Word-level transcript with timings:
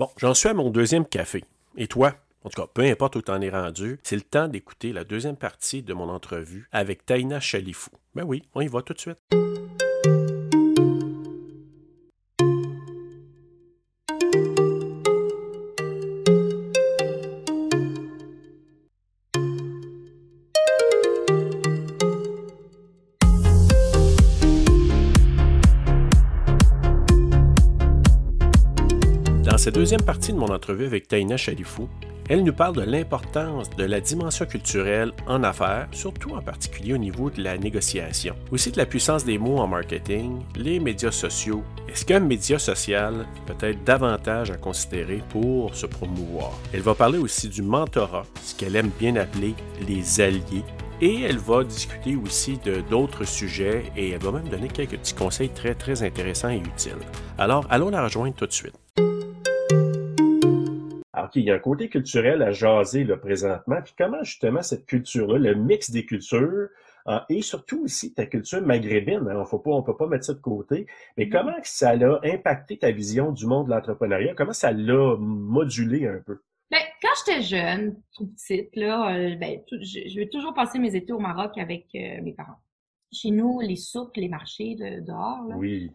Bon, 0.00 0.08
j'en 0.16 0.32
suis 0.32 0.48
à 0.48 0.54
mon 0.54 0.70
deuxième 0.70 1.04
café. 1.04 1.44
Et 1.76 1.86
toi? 1.86 2.14
En 2.42 2.48
tout 2.48 2.58
cas, 2.58 2.66
peu 2.72 2.80
importe 2.84 3.16
où 3.16 3.20
t'en 3.20 3.38
es 3.42 3.50
rendu, 3.50 4.00
c'est 4.02 4.16
le 4.16 4.22
temps 4.22 4.48
d'écouter 4.48 4.94
la 4.94 5.04
deuxième 5.04 5.36
partie 5.36 5.82
de 5.82 5.92
mon 5.92 6.08
entrevue 6.08 6.66
avec 6.72 7.04
Taina 7.04 7.38
Chalifou. 7.38 7.90
Ben 8.14 8.24
oui, 8.24 8.42
on 8.54 8.62
y 8.62 8.66
va 8.66 8.80
tout 8.80 8.94
de 8.94 8.98
suite. 8.98 9.18
Cette 29.70 29.78
deuxième 29.78 30.02
partie 30.02 30.32
de 30.32 30.36
mon 30.36 30.48
entrevue 30.48 30.86
avec 30.86 31.06
Taina 31.06 31.36
Chalifou, 31.36 31.88
elle 32.28 32.42
nous 32.42 32.52
parle 32.52 32.74
de 32.74 32.80
l'importance 32.80 33.70
de 33.70 33.84
la 33.84 34.00
dimension 34.00 34.44
culturelle 34.44 35.12
en 35.28 35.44
affaires, 35.44 35.86
surtout 35.92 36.34
en 36.34 36.42
particulier 36.42 36.94
au 36.94 36.98
niveau 36.98 37.30
de 37.30 37.40
la 37.40 37.56
négociation. 37.56 38.34
Aussi 38.50 38.72
de 38.72 38.78
la 38.78 38.86
puissance 38.86 39.24
des 39.24 39.38
mots 39.38 39.58
en 39.58 39.68
marketing, 39.68 40.40
les 40.56 40.80
médias 40.80 41.12
sociaux. 41.12 41.62
Est-ce 41.88 42.04
qu'un 42.04 42.18
média 42.18 42.58
social 42.58 43.28
peut 43.46 43.64
être 43.64 43.84
davantage 43.84 44.50
à 44.50 44.56
considérer 44.56 45.22
pour 45.28 45.72
se 45.76 45.86
promouvoir? 45.86 46.50
Elle 46.72 46.80
va 46.80 46.96
parler 46.96 47.18
aussi 47.18 47.48
du 47.48 47.62
mentorat, 47.62 48.26
ce 48.42 48.56
qu'elle 48.56 48.74
aime 48.74 48.90
bien 48.98 49.14
appeler 49.14 49.54
les 49.86 50.20
alliés, 50.20 50.64
et 51.00 51.20
elle 51.20 51.38
va 51.38 51.62
discuter 51.62 52.16
aussi 52.16 52.58
de 52.64 52.80
d'autres 52.90 53.24
sujets 53.24 53.84
et 53.96 54.10
elle 54.10 54.20
va 54.20 54.32
même 54.32 54.48
donner 54.48 54.66
quelques 54.66 54.98
petits 54.98 55.14
conseils 55.14 55.50
très 55.50 55.76
très 55.76 56.02
intéressants 56.02 56.50
et 56.50 56.58
utiles. 56.58 56.98
Alors 57.38 57.66
allons 57.70 57.90
la 57.90 58.02
rejoindre 58.02 58.34
tout 58.34 58.46
de 58.46 58.52
suite. 58.52 58.79
OK, 61.30 61.36
il 61.36 61.44
y 61.44 61.50
a 61.50 61.54
un 61.54 61.58
côté 61.60 61.88
culturel 61.88 62.42
à 62.42 62.50
jaser 62.50 63.04
là, 63.04 63.16
présentement. 63.16 63.76
Puis 63.84 63.94
comment 63.96 64.22
justement 64.24 64.62
cette 64.62 64.84
culture-là, 64.84 65.38
le 65.38 65.54
mix 65.54 65.90
des 65.92 66.04
cultures, 66.04 66.68
euh, 67.06 67.18
et 67.28 67.40
surtout 67.40 67.84
aussi 67.84 68.12
ta 68.12 68.26
culture 68.26 68.60
maghrébine, 68.60 69.26
hein, 69.30 69.44
faut 69.44 69.58
pas, 69.60 69.70
on 69.70 69.82
peut 69.82 69.96
pas 69.96 70.06
mettre 70.08 70.24
ça 70.24 70.34
de 70.34 70.40
côté, 70.40 70.86
mais 71.16 71.26
Mhm. 71.26 71.30
comment 71.30 71.52
ça 71.62 71.90
a 71.90 72.26
impacté 72.26 72.78
ta 72.78 72.90
vision 72.90 73.30
du 73.32 73.46
monde 73.46 73.66
de 73.68 73.70
l'entrepreneuriat? 73.70 74.34
Comment 74.34 74.52
ça 74.52 74.72
l'a 74.72 75.16
modulé 75.18 76.06
un 76.08 76.20
peu? 76.26 76.40
Ben, 76.70 76.80
quand 77.00 77.08
j'étais 77.24 77.42
jeune, 77.42 77.96
tout 78.16 78.26
petite, 78.26 78.74
là, 78.76 79.14
euh, 79.16 79.36
ben, 79.36 79.60
tout- 79.66 79.78
je, 79.80 80.08
je 80.08 80.18
vais 80.20 80.28
toujours 80.28 80.52
passer 80.54 80.78
mes 80.78 80.94
étés 80.96 81.12
au 81.12 81.18
Maroc 81.20 81.56
avec 81.58 81.86
euh, 81.94 82.20
mes 82.22 82.32
parents. 82.32 82.58
Chez 83.12 83.30
nous, 83.30 83.60
les 83.60 83.76
souks, 83.76 84.16
les 84.16 84.28
marchés 84.28 84.74
de, 84.76 85.00
dehors, 85.04 85.44
là. 85.48 85.56
Oui. 85.56 85.90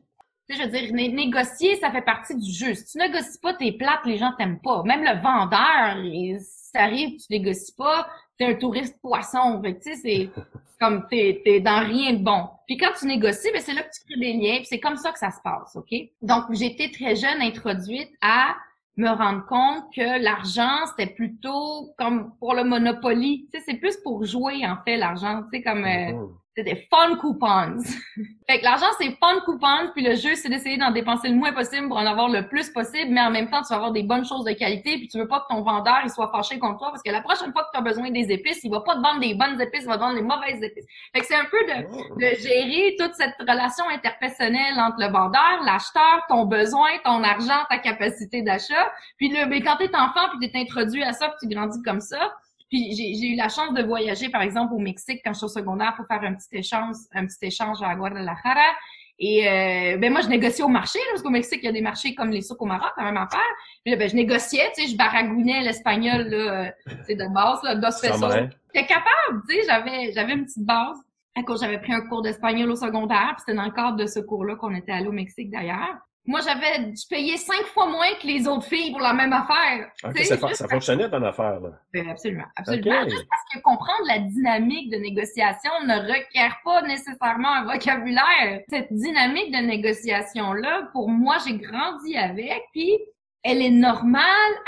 Tu 0.49 0.55
sais, 0.55 0.61
je 0.61 0.65
veux 0.67 0.71
dire, 0.79 0.93
né- 0.93 1.09
négocier, 1.11 1.75
ça 1.77 1.91
fait 1.91 2.01
partie 2.03 2.35
du 2.35 2.51
jeu. 2.51 2.73
Si 2.75 2.85
tu 2.85 2.97
négocies 2.99 3.39
pas 3.41 3.53
tes 3.53 3.71
plates, 3.71 4.05
les 4.05 4.17
gens 4.17 4.31
t'aiment 4.37 4.59
pas. 4.61 4.83
Même 4.83 5.03
le 5.03 5.19
vendeur, 5.21 6.03
il- 6.03 6.39
si 6.39 6.69
ça 6.71 6.83
arrive, 6.83 7.17
tu 7.17 7.25
négocies 7.31 7.73
pas, 7.75 8.07
t'es 8.37 8.45
un 8.45 8.53
touriste 8.55 8.99
poisson. 9.01 9.59
Fait 9.63 9.79
tu 9.79 9.95
sais, 9.95 9.95
c'est 9.95 10.29
comme 10.79 11.07
t'es, 11.09 11.41
t'es 11.43 11.59
dans 11.61 11.79
rien 11.79 12.13
de 12.13 12.23
bon. 12.23 12.47
Puis 12.67 12.77
quand 12.77 12.91
tu 12.99 13.05
négocies, 13.07 13.51
ben, 13.53 13.61
c'est 13.61 13.73
là 13.73 13.81
que 13.83 13.89
tu 13.89 14.01
crées 14.05 14.19
des 14.19 14.33
liens, 14.33 14.57
puis 14.57 14.65
c'est 14.65 14.79
comme 14.79 14.97
ça 14.97 15.11
que 15.11 15.19
ça 15.19 15.31
se 15.31 15.39
passe, 15.43 15.75
OK? 15.75 15.93
Donc, 16.21 16.43
été 16.61 16.91
très 16.91 17.15
jeune 17.15 17.41
introduite 17.41 18.11
à 18.21 18.55
me 18.97 19.09
rendre 19.09 19.45
compte 19.47 19.83
que 19.95 20.21
l'argent, 20.23 20.85
c'était 20.89 21.11
plutôt 21.13 21.93
comme 21.97 22.33
pour 22.39 22.53
le 22.53 22.63
Monopoly. 22.63 23.47
Tu 23.51 23.57
sais, 23.59 23.63
c'est 23.67 23.77
plus 23.77 23.97
pour 24.03 24.23
jouer, 24.25 24.65
en 24.65 24.77
fait, 24.85 24.95
l'argent. 24.97 25.43
Tu 25.51 25.57
sais, 25.57 25.63
comme... 25.63 25.83
euh, 25.85 26.11
Mhm. 26.13 26.29
C'est 26.55 26.63
des 26.63 26.87
fun 26.89 27.17
coupons. 27.17 27.81
fait 28.47 28.59
que 28.59 28.63
l'argent, 28.63 28.85
c'est 28.97 29.11
fun 29.19 29.39
coupons, 29.45 29.91
puis 29.93 30.03
le 30.03 30.15
jeu, 30.15 30.35
c'est 30.35 30.47
d'essayer 30.47 30.77
d'en 30.77 30.91
dépenser 30.91 31.27
le 31.27 31.35
moins 31.35 31.51
possible 31.51 31.89
pour 31.89 31.97
en 31.97 32.05
avoir 32.05 32.29
le 32.29 32.47
plus 32.47 32.69
possible, 32.69 33.11
mais 33.11 33.21
en 33.21 33.29
même 33.29 33.49
temps, 33.49 33.61
tu 33.61 33.69
vas 33.69 33.75
avoir 33.75 33.91
des 33.91 34.03
bonnes 34.03 34.25
choses 34.25 34.45
de 34.45 34.53
qualité, 34.53 34.97
puis 34.97 35.09
tu 35.09 35.17
veux 35.17 35.27
pas 35.27 35.41
que 35.41 35.53
ton 35.53 35.61
vendeur, 35.61 35.99
il 36.03 36.09
soit 36.09 36.31
fâché 36.31 36.57
contre 36.57 36.79
toi, 36.79 36.89
parce 36.91 37.03
que 37.03 37.11
la 37.11 37.21
prochaine 37.21 37.51
fois 37.51 37.63
que 37.63 37.69
tu 37.73 37.79
as 37.79 37.81
besoin 37.81 38.09
des 38.09 38.31
épices, 38.31 38.63
il 38.63 38.71
va 38.71 38.79
pas 38.81 38.95
te 38.95 39.01
vendre 39.01 39.19
des 39.19 39.35
bonnes 39.35 39.59
épices, 39.59 39.81
il 39.81 39.87
va 39.87 39.95
te 39.95 40.01
vendre 40.01 40.15
des 40.15 40.21
mauvaises 40.21 40.63
épices. 40.63 40.85
Fait 41.13 41.19
que 41.19 41.25
c'est 41.25 41.35
un 41.35 41.45
peu 41.45 41.59
de, 41.67 42.21
de 42.21 42.35
gérer 42.39 42.95
toute 42.97 43.13
cette 43.15 43.35
relation 43.39 43.87
interpersonnelle 43.89 44.79
entre 44.79 44.97
le 44.99 45.11
vendeur, 45.11 45.61
l'acheteur, 45.65 46.23
ton 46.29 46.45
besoin, 46.45 46.89
ton 47.03 47.21
argent, 47.23 47.65
ta 47.69 47.79
capacité 47.79 48.41
d'achat. 48.41 48.91
Puis 49.17 49.29
là, 49.29 49.45
ben, 49.45 49.61
quand 49.61 49.75
t'es 49.75 49.93
enfant, 49.93 50.29
puis 50.37 50.49
t'es 50.49 50.59
introduit 50.59 51.03
à 51.03 51.11
ça, 51.11 51.29
puis 51.29 51.49
tu 51.49 51.53
grandis 51.53 51.81
comme 51.81 51.99
ça, 51.99 52.33
puis 52.75 52.93
j'ai 52.93 53.27
eu 53.27 53.35
la 53.35 53.47
chance 53.47 53.73
de 53.73 53.83
voyager, 53.83 54.29
par 54.29 54.41
exemple, 54.41 54.73
au 54.73 54.79
Mexique 54.79 55.21
quand 55.23 55.31
je 55.31 55.37
suis 55.37 55.45
au 55.45 55.49
secondaire 55.49 55.93
pour 55.95 56.05
faire 56.07 56.21
un 56.23 56.33
petit 56.33 56.49
échange, 56.51 56.95
un 57.13 57.25
petit 57.25 57.37
échange 57.43 57.81
à 57.81 57.95
Guadalajara. 57.95 58.59
Et 59.17 59.47
euh, 59.47 59.97
ben 59.97 60.11
moi, 60.11 60.19
je 60.19 60.27
négociais 60.27 60.65
au 60.65 60.67
marché, 60.67 60.99
là, 60.99 61.05
parce 61.11 61.21
qu'au 61.23 61.29
Mexique, 61.29 61.59
il 61.63 61.67
y 61.67 61.69
a 61.69 61.71
des 61.71 61.79
marchés 61.79 62.13
comme 62.15 62.31
les 62.31 62.41
souks 62.41 62.61
au 62.61 62.65
Maroc, 62.65 62.91
la 62.97 63.05
même 63.05 63.15
affaire. 63.15 63.39
Puis 63.85 63.93
là, 63.93 63.97
ben, 63.97 64.09
je 64.09 64.15
négociais, 64.15 64.69
tu 64.75 64.83
sais, 64.83 64.91
je 64.91 64.97
baragouinais 64.97 65.61
l'espagnol, 65.61 66.27
là, 66.27 66.73
sais, 67.07 67.15
de 67.15 67.33
base, 67.33 67.63
là, 67.63 67.75
dos 67.75 67.87
pesos. 68.01 68.49
J'étais 68.73 68.87
capable, 68.87 69.41
tu 69.47 69.55
sais, 69.55 69.61
j'avais, 69.65 70.11
j'avais 70.11 70.33
une 70.33 70.43
petite 70.43 70.65
base. 70.65 70.97
À 71.37 71.43
cause, 71.43 71.61
j'avais 71.61 71.79
pris 71.79 71.93
un 71.93 72.01
cours 72.01 72.21
d'espagnol 72.21 72.69
au 72.71 72.75
secondaire, 72.75 73.35
puis 73.35 73.43
c'était 73.45 73.55
dans 73.55 73.65
le 73.65 73.71
cadre 73.71 73.95
de 73.95 74.05
ce 74.05 74.19
cours-là 74.19 74.57
qu'on 74.57 74.75
était 74.75 74.91
allé 74.91 75.07
au 75.07 75.13
Mexique 75.13 75.49
d'ailleurs. 75.49 75.95
Moi, 76.27 76.39
j'avais, 76.41 76.91
je 76.95 77.07
payais 77.07 77.37
cinq 77.37 77.63
fois 77.73 77.85
moins 77.87 78.13
que 78.19 78.25
les 78.25 78.47
autres 78.47 78.65
filles 78.65 78.91
pour 78.91 79.01
la 79.01 79.13
même 79.13 79.31
affaire. 79.31 79.91
OK, 80.03 80.13
Tu 80.15 80.23
sais, 80.23 80.29
ça, 80.29 80.37
fa- 80.37 80.47
juste 80.47 80.59
ça 80.61 80.67
fonctionnait 80.67 81.09
ton 81.09 81.21
affaire, 81.23 81.59
là. 81.59 81.69
ben, 81.93 82.09
absolument, 82.09 82.45
absolument. 82.55 83.03
Juste 83.09 83.27
parce 83.29 83.43
que 83.53 83.59
comprendre 83.61 84.05
la 84.07 84.19
dynamique 84.19 84.91
de 84.91 84.97
négociation 84.97 85.71
ne 85.85 85.95
requiert 85.99 86.57
pas 86.63 86.81
nécessairement 86.81 87.49
un 87.53 87.63
vocabulaire. 87.65 88.61
Cette 88.69 88.91
dynamique 88.91 89.51
de 89.51 89.59
négociation-là, 89.59 90.89
pour 90.93 91.09
moi, 91.09 91.37
j'ai 91.45 91.57
grandi 91.57 92.17
avec, 92.17 92.63
puis 92.71 92.97
elle 93.43 93.61
est 93.61 93.69
normale, 93.69 94.23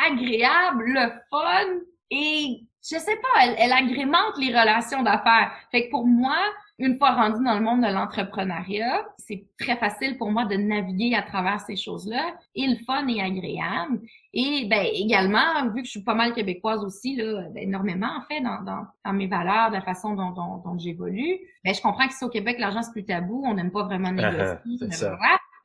agréable, 0.05 0.83
le 0.85 1.09
fun, 1.31 1.79
et 2.11 2.61
je 2.83 2.97
sais 2.99 3.15
pas, 3.17 3.43
elle, 3.45 3.55
elle 3.57 3.73
agrémente 3.73 4.37
les 4.39 4.49
relations 4.57 5.03
d'affaires. 5.03 5.51
Fait 5.71 5.85
que 5.87 5.89
pour 5.91 6.05
moi, 6.05 6.37
une 6.79 6.97
fois 6.97 7.11
rendu 7.11 7.43
dans 7.43 7.55
le 7.55 7.63
monde 7.63 7.81
de 7.81 7.91
l'entrepreneuriat, 7.91 9.05
c'est 9.17 9.45
très 9.59 9.77
facile 9.77 10.17
pour 10.17 10.31
moi 10.31 10.45
de 10.45 10.55
naviguer 10.55 11.15
à 11.15 11.23
travers 11.23 11.59
ces 11.61 11.75
choses-là, 11.75 12.35
et 12.55 12.67
le 12.67 12.75
fun 12.85 13.07
est 13.07 13.21
agréable. 13.21 14.01
Et 14.33 14.67
ben 14.69 14.85
également, 14.93 15.69
vu 15.73 15.81
que 15.81 15.85
je 15.85 15.91
suis 15.91 16.03
pas 16.03 16.13
mal 16.13 16.33
québécoise 16.33 16.83
aussi, 16.83 17.15
là, 17.15 17.43
ben, 17.53 17.63
énormément 17.63 18.09
en 18.17 18.21
fait 18.27 18.41
dans, 18.41 18.61
dans, 18.63 18.85
dans 19.05 19.13
mes 19.13 19.27
valeurs, 19.27 19.69
de 19.69 19.75
la 19.75 19.81
façon 19.81 20.13
dont, 20.13 20.31
dont, 20.31 20.57
dont 20.57 20.77
j'évolue, 20.77 21.39
ben 21.63 21.73
je 21.73 21.81
comprends 21.81 22.07
qu'ici 22.07 22.23
au 22.23 22.29
Québec, 22.29 22.57
l'argent 22.59 22.81
c'est 22.83 22.91
plus 22.91 23.05
tabou, 23.05 23.43
on 23.45 23.55
n'aime 23.55 23.71
pas 23.71 23.83
vraiment 23.83 24.09
Ah, 24.17 24.31
négocier, 24.31 24.77
c'est 24.77 24.93
ça. 24.93 25.17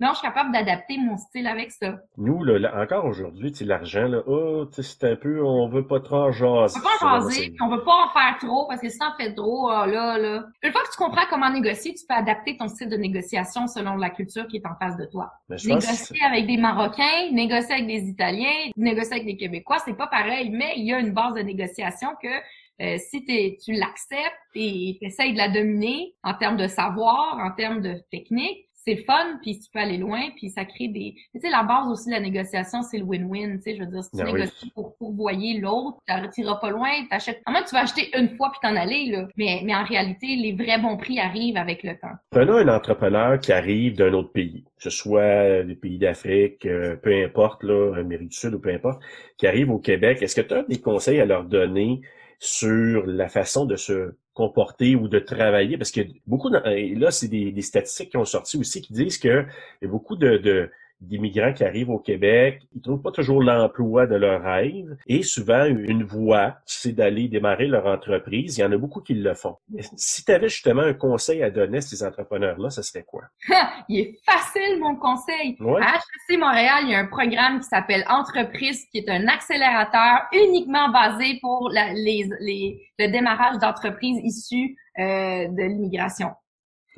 Non, 0.02 0.08
je 0.10 0.18
suis 0.18 0.26
capable 0.26 0.52
d'adapter 0.52 0.98
mon 0.98 1.16
style 1.16 1.46
avec 1.46 1.70
ça. 1.70 1.98
Nous, 2.18 2.42
là, 2.44 2.58
là, 2.58 2.82
encore 2.82 3.04
aujourd'hui, 3.04 3.52
l'argent, 3.60 4.08
là, 4.08 4.20
oh, 4.26 4.66
c'est 4.72 5.04
un 5.04 5.16
peu, 5.16 5.42
on 5.44 5.68
veut 5.68 5.86
pas 5.86 6.00
trop 6.00 6.16
en 6.16 6.32
jaser. 6.32 6.76
On 6.78 6.80
peut 6.82 6.88
pas 7.00 7.06
en 7.06 7.20
jaser, 7.20 7.48
puis 7.50 7.56
on 7.62 7.68
veut 7.68 7.84
pas 7.84 8.04
en 8.06 8.08
faire 8.10 8.36
trop, 8.40 8.66
parce 8.68 8.80
que 8.80 8.88
si 8.88 8.98
t'en 8.98 9.14
fais 9.16 9.32
trop, 9.32 9.68
ah, 9.68 9.86
là, 9.86 10.18
là. 10.18 10.44
Une 10.62 10.72
fois 10.72 10.82
que 10.82 10.90
tu 10.90 10.96
comprends 10.96 11.26
comment 11.30 11.50
négocier, 11.50 11.94
tu 11.94 12.04
peux 12.08 12.14
adapter 12.14 12.56
ton 12.56 12.66
style 12.68 12.88
de 12.88 12.96
négociation 12.96 13.66
selon 13.68 13.96
la 13.96 14.10
culture 14.10 14.46
qui 14.48 14.56
est 14.56 14.66
en 14.66 14.74
face 14.78 14.96
de 14.96 15.06
toi. 15.06 15.30
Mais 15.48 15.58
je 15.58 15.68
pense 15.68 15.84
Négocier 15.86 16.24
avec 16.26 16.46
des 16.46 16.56
Marocains, 16.56 17.30
négocier 17.30 17.74
avec 17.74 17.86
des 17.86 18.08
Italiens, 18.08 18.70
négocier 18.76 19.12
avec 19.12 19.26
des 19.26 19.36
Québécois, 19.36 19.78
c'est 19.84 19.96
pas 19.96 20.08
pareil, 20.08 20.50
mais 20.50 20.72
il 20.76 20.84
y 20.86 20.92
a 20.92 20.98
une 20.98 21.12
base 21.12 21.34
de 21.34 21.40
négociation 21.42 22.08
que 22.20 22.28
euh, 22.80 22.96
si 23.10 23.24
t'es- 23.24 23.58
tu 23.64 23.72
l'acceptes 23.74 24.34
et 24.56 24.96
tu 25.00 25.06
essayes 25.06 25.34
de 25.34 25.38
la 25.38 25.48
dominer 25.48 26.14
en 26.24 26.34
termes 26.34 26.56
de 26.56 26.66
savoir, 26.66 27.38
en 27.38 27.52
termes 27.52 27.80
de 27.80 27.94
technique, 28.10 28.66
c'est 28.84 28.94
le 28.94 29.04
fun, 29.04 29.38
puis 29.42 29.58
tu 29.58 29.70
peux 29.70 29.78
aller 29.78 29.98
loin, 29.98 30.20
puis 30.36 30.50
ça 30.50 30.64
crée 30.64 30.88
des... 30.88 31.14
Tu 31.32 31.40
sais, 31.40 31.50
la 31.50 31.62
base 31.62 31.88
aussi 31.88 32.08
de 32.08 32.14
la 32.14 32.20
négociation, 32.20 32.82
c'est 32.82 32.98
le 32.98 33.04
win-win, 33.04 33.56
tu 33.56 33.62
sais, 33.62 33.76
je 33.76 33.84
veux 33.84 33.90
dire, 33.90 34.02
si 34.02 34.10
tu 34.10 34.24
oui. 34.24 34.32
négocies 34.32 34.70
pour 34.74 34.96
pourvoyer 34.96 35.60
l'autre, 35.60 35.98
t'iras 36.32 36.56
pas 36.56 36.70
loin, 36.70 36.90
t'achètes... 37.08 37.40
À 37.46 37.52
moins 37.52 37.62
tu 37.62 37.74
vas 37.74 37.82
acheter 37.82 38.10
une 38.18 38.36
fois 38.36 38.50
puis 38.50 38.58
t'en 38.62 38.76
aller, 38.76 39.06
là. 39.06 39.28
Mais, 39.36 39.62
mais 39.64 39.74
en 39.74 39.84
réalité, 39.84 40.36
les 40.36 40.52
vrais 40.52 40.80
bons 40.80 40.96
prix 40.96 41.20
arrivent 41.20 41.56
avec 41.56 41.82
le 41.82 41.96
temps. 41.98 42.14
Prenons 42.30 42.56
un 42.56 42.68
entrepreneur 42.68 43.38
qui 43.38 43.52
arrive 43.52 43.96
d'un 43.96 44.12
autre 44.14 44.32
pays, 44.32 44.64
que 44.76 44.82
ce 44.82 44.90
soit 44.90 45.62
des 45.62 45.76
pays 45.76 45.98
d'Afrique, 45.98 46.66
euh, 46.66 46.96
peu 46.96 47.12
importe, 47.24 47.62
là, 47.62 47.94
Amérique 47.96 48.30
du 48.30 48.36
Sud 48.36 48.54
ou 48.54 48.58
peu 48.58 48.70
importe, 48.70 49.00
qui 49.38 49.46
arrive 49.46 49.70
au 49.70 49.78
Québec. 49.78 50.22
Est-ce 50.22 50.40
que 50.40 50.46
tu 50.46 50.54
as 50.54 50.62
des 50.64 50.80
conseils 50.80 51.20
à 51.20 51.24
leur 51.24 51.44
donner 51.44 52.00
sur 52.38 53.06
la 53.06 53.28
façon 53.28 53.66
de 53.66 53.76
se 53.76 54.14
comporter 54.34 54.96
ou 54.96 55.08
de 55.08 55.18
travailler? 55.18 55.78
Parce 55.78 55.90
que 55.90 56.00
beaucoup, 56.26 56.50
de- 56.50 56.62
et 56.66 56.94
là, 56.94 57.10
c'est 57.10 57.28
des, 57.28 57.60
statistiques 57.62 58.10
qui 58.10 58.16
ont 58.16 58.24
sorti 58.24 58.56
aussi 58.58 58.80
qui 58.82 58.92
disent 58.92 59.18
que 59.18 59.44
beaucoup 59.82 60.16
de- 60.16 60.70
d'immigrants 61.02 61.52
qui 61.52 61.64
arrivent 61.64 61.90
au 61.90 61.98
Québec, 61.98 62.62
ils 62.74 62.80
trouvent 62.80 63.02
pas 63.02 63.10
toujours 63.10 63.42
l'emploi 63.42 64.06
de 64.06 64.14
leur 64.14 64.42
rêve 64.42 64.96
et 65.06 65.22
souvent 65.22 65.64
une 65.66 66.04
voie, 66.04 66.56
c'est 66.64 66.92
d'aller 66.92 67.28
démarrer 67.28 67.66
leur 67.66 67.86
entreprise. 67.86 68.56
Il 68.56 68.60
y 68.60 68.64
en 68.64 68.72
a 68.72 68.76
beaucoup 68.76 69.00
qui 69.00 69.14
le 69.14 69.34
font. 69.34 69.56
Si 69.96 70.24
tu 70.24 70.32
avais 70.32 70.48
justement 70.48 70.82
un 70.82 70.94
conseil 70.94 71.42
à 71.42 71.50
donner 71.50 71.78
à 71.78 71.80
ces 71.80 72.02
entrepreneurs-là, 72.04 72.70
ce 72.70 72.82
serait 72.82 73.02
quoi? 73.04 73.22
Il 73.88 73.98
est 74.00 74.18
facile, 74.24 74.78
mon 74.80 74.96
conseil. 74.96 75.56
Ouais. 75.60 75.80
À 75.82 75.96
HEC 76.30 76.38
Montréal, 76.38 76.84
il 76.84 76.90
y 76.90 76.94
a 76.94 76.98
un 77.00 77.06
programme 77.06 77.58
qui 77.60 77.66
s'appelle 77.66 78.04
Entreprise, 78.08 78.86
qui 78.90 78.98
est 78.98 79.08
un 79.10 79.26
accélérateur 79.28 80.26
uniquement 80.32 80.88
basé 80.90 81.38
pour 81.40 81.68
la- 81.72 81.92
les, 81.92 82.28
les- 82.40 82.80
le 82.98 83.08
démarrage 83.08 83.58
d'entreprises 83.58 84.20
issues 84.22 84.76
euh, 84.98 85.48
de 85.48 85.62
l'immigration. 85.62 86.28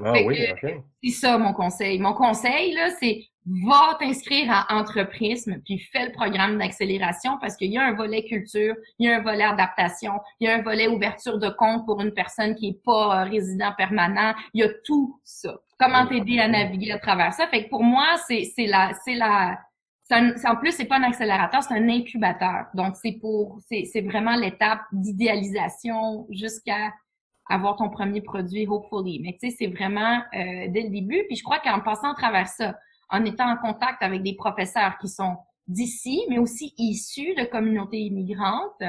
Ah 0.04 0.12
oui, 0.26 0.38
ok. 0.52 0.74
C'est 1.02 1.10
ça 1.10 1.38
mon 1.38 1.52
conseil. 1.52 1.98
Mon 1.98 2.12
conseil, 2.14 2.74
là, 2.74 2.90
c'est 3.00 3.22
va 3.46 3.96
t'inscrire 4.00 4.50
à 4.50 4.74
Entreprisme, 4.74 5.60
puis 5.64 5.78
fais 5.78 6.06
le 6.06 6.12
programme 6.12 6.58
d'accélération 6.58 7.38
parce 7.40 7.56
qu'il 7.56 7.70
y 7.70 7.78
a 7.78 7.84
un 7.84 7.92
volet 7.92 8.24
culture, 8.24 8.74
il 8.98 9.06
y 9.06 9.10
a 9.10 9.18
un 9.18 9.22
volet 9.22 9.44
adaptation, 9.44 10.12
il 10.40 10.48
y 10.48 10.50
a 10.50 10.56
un 10.56 10.62
volet 10.62 10.88
ouverture 10.88 11.38
de 11.38 11.50
compte 11.50 11.84
pour 11.84 12.00
une 12.00 12.12
personne 12.12 12.54
qui 12.54 12.68
est 12.68 12.84
pas 12.84 13.22
euh, 13.22 13.28
résident 13.28 13.72
permanent, 13.76 14.34
il 14.54 14.60
y 14.60 14.64
a 14.64 14.70
tout 14.84 15.20
ça. 15.24 15.54
Comment 15.78 16.06
t'aider 16.06 16.38
à 16.38 16.48
naviguer 16.48 16.92
à 16.92 16.98
travers 16.98 17.32
ça? 17.34 17.46
Fait 17.48 17.64
que 17.64 17.68
pour 17.68 17.82
moi, 17.82 18.06
c'est 18.26 18.50
c'est 18.56 18.66
la 18.66 18.92
c'est 19.04 19.14
la 19.14 19.58
en 20.10 20.56
plus 20.56 20.72
c'est 20.72 20.84
pas 20.84 20.98
un 20.98 21.02
accélérateur, 21.02 21.62
c'est 21.62 21.74
un 21.74 21.88
incubateur. 21.88 22.66
Donc 22.74 22.94
c'est 22.96 23.18
pour 23.20 23.58
c'est 23.68 23.84
c'est 23.92 24.02
vraiment 24.02 24.36
l'étape 24.36 24.82
d'idéalisation 24.92 26.26
jusqu'à 26.30 26.92
avoir 27.50 27.76
ton 27.76 27.90
premier 27.90 28.22
produit 28.22 28.66
hopefully. 28.66 29.20
Mais 29.22 29.36
tu 29.40 29.50
sais 29.50 29.56
c'est 29.58 29.66
vraiment 29.66 30.18
euh, 30.34 30.68
dès 30.68 30.82
le 30.82 30.90
début. 30.90 31.24
Puis 31.26 31.36
je 31.36 31.42
crois 31.42 31.58
qu'en 31.58 31.80
passant 31.80 32.12
à 32.12 32.14
travers 32.14 32.48
ça, 32.48 32.74
en 33.10 33.24
étant 33.24 33.50
en 33.50 33.56
contact 33.56 34.02
avec 34.02 34.22
des 34.22 34.34
professeurs 34.34 34.98
qui 34.98 35.08
sont 35.08 35.36
d'ici, 35.66 36.22
mais 36.28 36.38
aussi 36.38 36.74
issus 36.78 37.34
de 37.34 37.44
communautés 37.44 38.00
immigrantes, 38.00 38.82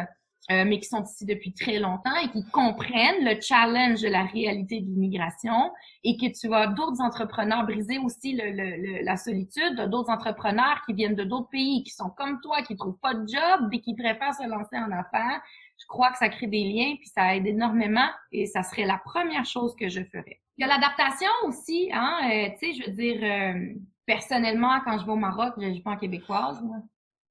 euh, 0.52 0.64
mais 0.64 0.80
qui 0.80 0.88
sont 0.88 1.04
ici 1.04 1.26
depuis 1.26 1.54
très 1.54 1.80
longtemps 1.80 2.16
et 2.24 2.30
qui 2.30 2.46
comprennent 2.52 3.26
le 3.26 3.42
challenge 3.42 4.02
de 4.02 4.10
la 4.10 4.26
réalité 4.26 4.80
de 4.80 4.86
l'immigration 4.86 5.72
et 6.04 6.18
que 6.18 6.40
tu 6.40 6.48
vas 6.48 6.68
d'autres 6.68 7.02
entrepreneurs 7.02 7.66
briser 7.66 7.98
aussi 7.98 8.34
le, 8.40 9.04
la 9.04 9.18
solitude, 9.18 9.90
d'autres 9.90 10.12
entrepreneurs 10.12 10.84
qui 10.86 10.94
viennent 10.94 11.16
de 11.16 11.24
d'autres 11.24 11.50
pays, 11.50 11.82
qui 11.84 11.90
sont 11.90 12.12
comme 12.12 12.40
toi, 12.42 12.62
qui 12.62 12.76
trouvent 12.76 13.00
pas 13.00 13.16
de 13.16 13.28
job 13.28 13.70
et 13.72 13.82
qui 13.82 13.96
préfèrent 13.96 14.36
se 14.36 14.48
lancer 14.48 14.78
en 14.78 14.92
affaires. 14.92 15.42
Je 15.80 15.86
crois 15.88 16.12
que 16.12 16.18
ça 16.20 16.30
crée 16.30 16.48
des 16.48 16.64
liens 16.64 16.96
puis 17.00 17.10
ça 17.10 17.36
aide 17.36 17.48
énormément 17.48 18.08
et 18.32 18.46
ça 18.46 18.62
serait 18.62 18.86
la 18.86 19.02
première 19.04 19.46
chose 19.46 19.76
que 19.76 19.90
je 19.90 20.04
ferais. 20.04 20.42
Il 20.58 20.62
y 20.62 20.64
a 20.64 20.68
l'adaptation 20.68 21.32
aussi, 21.48 21.90
hein, 21.92 22.20
euh, 22.24 22.50
tu 22.60 22.72
sais, 22.72 22.80
je 22.80 22.86
veux 22.86 22.96
dire, 22.96 23.20
euh, 23.24 23.74
personnellement, 24.06 24.80
quand 24.86 24.98
je 25.00 25.06
vais 25.06 25.12
au 25.12 25.18
Maroc, 25.18 25.54
je 25.58 25.66
ne 25.66 25.74
suis 25.74 25.82
pas 25.84 25.92
en 25.92 25.98
québécoise. 25.98 26.62
Moi. 26.62 26.78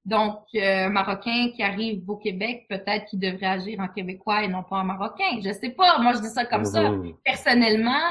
Donc, 0.04 0.40
euh, 0.54 0.90
Marocain 0.90 1.50
qui 1.54 1.62
arrive 1.62 2.08
au 2.08 2.16
Québec, 2.16 2.66
peut-être 2.68 3.06
qu'il 3.06 3.20
devrait 3.20 3.46
agir 3.46 3.80
en 3.80 3.88
québécois 3.88 4.44
et 4.44 4.48
non 4.48 4.62
pas 4.62 4.76
en 4.76 4.84
marocain. 4.84 5.40
Je 5.42 5.50
sais 5.52 5.70
pas. 5.70 5.98
Moi, 5.98 6.12
je 6.14 6.20
dis 6.20 6.28
ça 6.28 6.44
comme 6.44 6.64
ça. 6.64 6.90
Mhm. 6.90 7.14
Personnellement, 7.24 8.10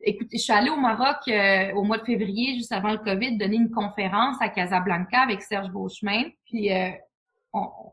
écoutez, 0.00 0.36
je 0.36 0.42
suis 0.42 0.52
allée 0.52 0.70
au 0.70 0.76
Maroc 0.76 1.16
euh, 1.28 1.72
au 1.74 1.84
mois 1.84 1.98
de 1.98 2.04
février, 2.04 2.56
juste 2.56 2.72
avant 2.72 2.90
le 2.90 2.98
COVID, 2.98 3.38
donner 3.38 3.56
une 3.56 3.70
conférence 3.70 4.36
à 4.40 4.48
Casablanca 4.48 5.20
avec 5.20 5.42
Serge 5.42 5.70
Beauchemin. 5.70 6.24
Puis, 6.46 6.72
euh, 6.72 6.90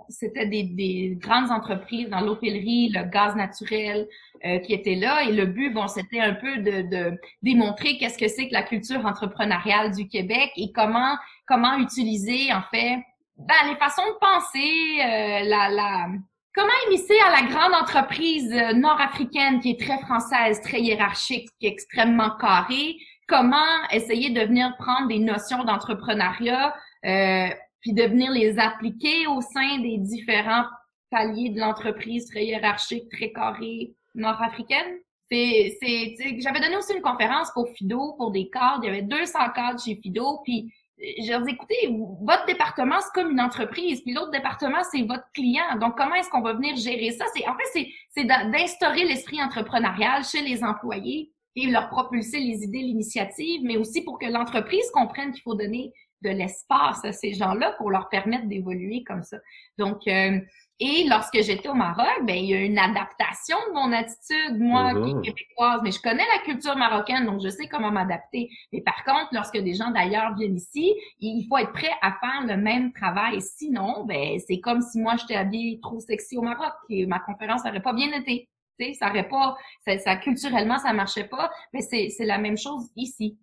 c'était 0.09 0.45
des, 0.45 0.63
des, 0.63 1.17
grandes 1.19 1.49
entreprises 1.51 2.09
dans 2.09 2.21
l'hôtellerie, 2.21 2.89
le 2.89 3.03
gaz 3.09 3.35
naturel 3.35 4.07
euh, 4.45 4.59
qui 4.59 4.73
étaient 4.73 4.95
là. 4.95 5.23
Et 5.23 5.31
le 5.31 5.45
but, 5.45 5.71
bon, 5.71 5.87
c'était 5.87 6.19
un 6.19 6.33
peu 6.33 6.57
de, 6.57 6.81
de 6.81 7.17
démontrer 7.41 7.97
qu'est-ce 7.97 8.17
que 8.17 8.27
c'est 8.27 8.49
que 8.49 8.53
la 8.53 8.63
culture 8.63 9.05
entrepreneuriale 9.05 9.91
du 9.91 10.07
Québec 10.07 10.51
et 10.57 10.71
comment 10.73 11.15
comment 11.47 11.77
utiliser 11.77 12.51
en 12.53 12.61
fait 12.71 12.97
ben, 13.37 13.69
les 13.69 13.75
façons 13.75 14.05
de 14.07 14.17
penser, 14.19 15.01
euh, 15.01 15.49
la, 15.49 15.69
la 15.69 16.07
comment 16.53 16.73
émisser 16.87 17.17
à 17.27 17.41
la 17.41 17.47
grande 17.47 17.73
entreprise 17.73 18.51
euh, 18.53 18.73
nord-africaine 18.73 19.59
qui 19.59 19.71
est 19.71 19.79
très 19.79 19.99
française, 19.99 20.61
très 20.61 20.79
hiérarchique, 20.79 21.49
qui 21.59 21.67
est 21.67 21.71
extrêmement 21.71 22.31
carrée. 22.37 22.95
Comment 23.27 23.87
essayer 23.91 24.29
de 24.29 24.41
venir 24.41 24.75
prendre 24.77 25.07
des 25.09 25.19
notions 25.19 25.63
d'entrepreneuriat 25.63 26.73
euh, 27.05 27.49
puis 27.85 27.93
de 27.93 28.01
venir 28.01 28.31
les 28.31 28.57
appliquer 28.57 29.27
au 29.27 29.41
sein 29.41 29.77
des 29.77 29.99
différents 29.99 30.65
paliers 31.11 31.51
de 31.51 31.59
l'entreprise 31.59 32.25
très 32.25 32.43
hiérarchique, 32.43 33.11
très 33.11 33.31
carré 33.31 33.93
nord-africaine. 34.15 34.97
C'est, 35.31 35.77
c'est, 35.79 36.15
j'avais 36.39 36.61
donné 36.61 36.77
aussi 36.77 36.95
une 36.95 37.03
conférence 37.03 37.51
pour 37.51 37.69
Fido, 37.69 38.13
pour 38.17 38.31
des 38.31 38.49
cadres. 38.49 38.79
Il 38.81 38.87
y 38.87 38.89
avait 38.89 39.03
200 39.03 39.37
cadres 39.53 39.79
chez 39.79 39.99
Fido, 40.01 40.39
puis 40.43 40.73
je 40.97 41.29
leur 41.29 41.41
dis, 41.41 41.53
écoutez, 41.53 41.95
votre 42.21 42.47
département, 42.47 42.95
c'est 43.01 43.21
comme 43.21 43.29
une 43.29 43.41
entreprise, 43.41 44.01
puis 44.01 44.15
l'autre 44.15 44.31
département, 44.31 44.81
c'est 44.91 45.03
votre 45.03 45.31
client. 45.35 45.77
Donc, 45.79 45.95
comment 45.95 46.15
est-ce 46.15 46.29
qu'on 46.31 46.41
va 46.41 46.53
venir 46.53 46.75
gérer 46.77 47.11
ça? 47.11 47.25
C'est, 47.35 47.47
en 47.47 47.53
fait, 47.53 47.69
c'est, 47.71 47.87
c'est 48.15 48.25
d'instaurer 48.25 49.03
l'esprit 49.05 49.43
entrepreneurial 49.43 50.23
chez 50.23 50.41
les 50.41 50.63
employés 50.63 51.31
et 51.55 51.67
leur 51.67 51.89
propulser 51.89 52.39
les 52.39 52.63
idées, 52.63 52.79
l'initiative, 52.79 53.61
mais 53.63 53.77
aussi 53.77 54.01
pour 54.01 54.17
que 54.17 54.25
l'entreprise 54.25 54.89
comprenne 54.91 55.31
qu'il 55.33 55.43
faut 55.43 55.53
donner 55.53 55.93
de 56.25 56.29
l'espace 56.29 57.03
à 57.05 57.11
ces 57.11 57.33
gens-là 57.33 57.73
pour 57.77 57.91
leur 57.91 58.09
permettre 58.09 58.47
d'évoluer 58.47 59.03
comme 59.03 59.23
ça. 59.23 59.37
Donc, 59.77 60.07
euh, 60.07 60.39
et 60.81 61.07
lorsque 61.07 61.41
j'étais 61.41 61.69
au 61.69 61.73
Maroc, 61.73 62.25
ben 62.25 62.35
il 62.35 62.49
y 62.49 62.53
a 62.53 62.59
une 62.59 62.77
adaptation 62.77 63.55
de 63.69 63.73
mon 63.73 63.93
attitude, 63.93 64.59
moi 64.59 64.91
qui 64.91 65.11
est 65.11 65.13
mhm. 65.13 65.21
québécoise, 65.21 65.79
mais 65.83 65.91
je 65.91 66.01
connais 66.01 66.25
la 66.35 66.43
culture 66.43 66.75
marocaine, 66.75 67.25
donc 67.25 67.41
je 67.41 67.47
sais 67.47 67.67
comment 67.69 67.91
m'adapter. 67.91 68.49
Mais 68.73 68.81
par 68.81 69.05
contre, 69.05 69.29
lorsque 69.31 69.57
des 69.57 69.73
gens 69.73 69.91
d'ailleurs 69.91 70.35
viennent 70.35 70.57
ici, 70.57 70.93
il 71.19 71.45
faut 71.47 71.57
être 71.59 71.71
prêt 71.71 71.93
à 72.01 72.11
faire 72.19 72.45
le 72.45 72.57
même 72.57 72.91
travail. 72.91 73.39
Sinon, 73.39 74.03
ben 74.05 74.37
c'est 74.45 74.59
comme 74.59 74.81
si 74.81 74.99
moi 74.99 75.15
j'étais 75.17 75.35
habillée 75.35 75.79
trop 75.81 76.01
sexy 76.01 76.37
au 76.37 76.41
Maroc 76.41 76.73
et 76.89 77.05
ma 77.05 77.19
conférence 77.19 77.63
n'aurait 77.63 77.81
pas 77.81 77.93
bien 77.93 78.11
été. 78.11 78.49
Tu 78.79 78.85
sais, 78.85 78.93
ça 78.93 79.09
aurait 79.09 79.27
pas, 79.27 79.55
ça, 79.85 80.15
culturellement 80.17 80.77
ça 80.79 80.93
marchait 80.93 81.27
pas, 81.27 81.49
mais 81.73 81.81
c'est 81.81 82.09
c'est 82.09 82.25
la 82.25 82.37
même 82.37 82.57
chose 82.57 82.89
ici. 82.95 83.37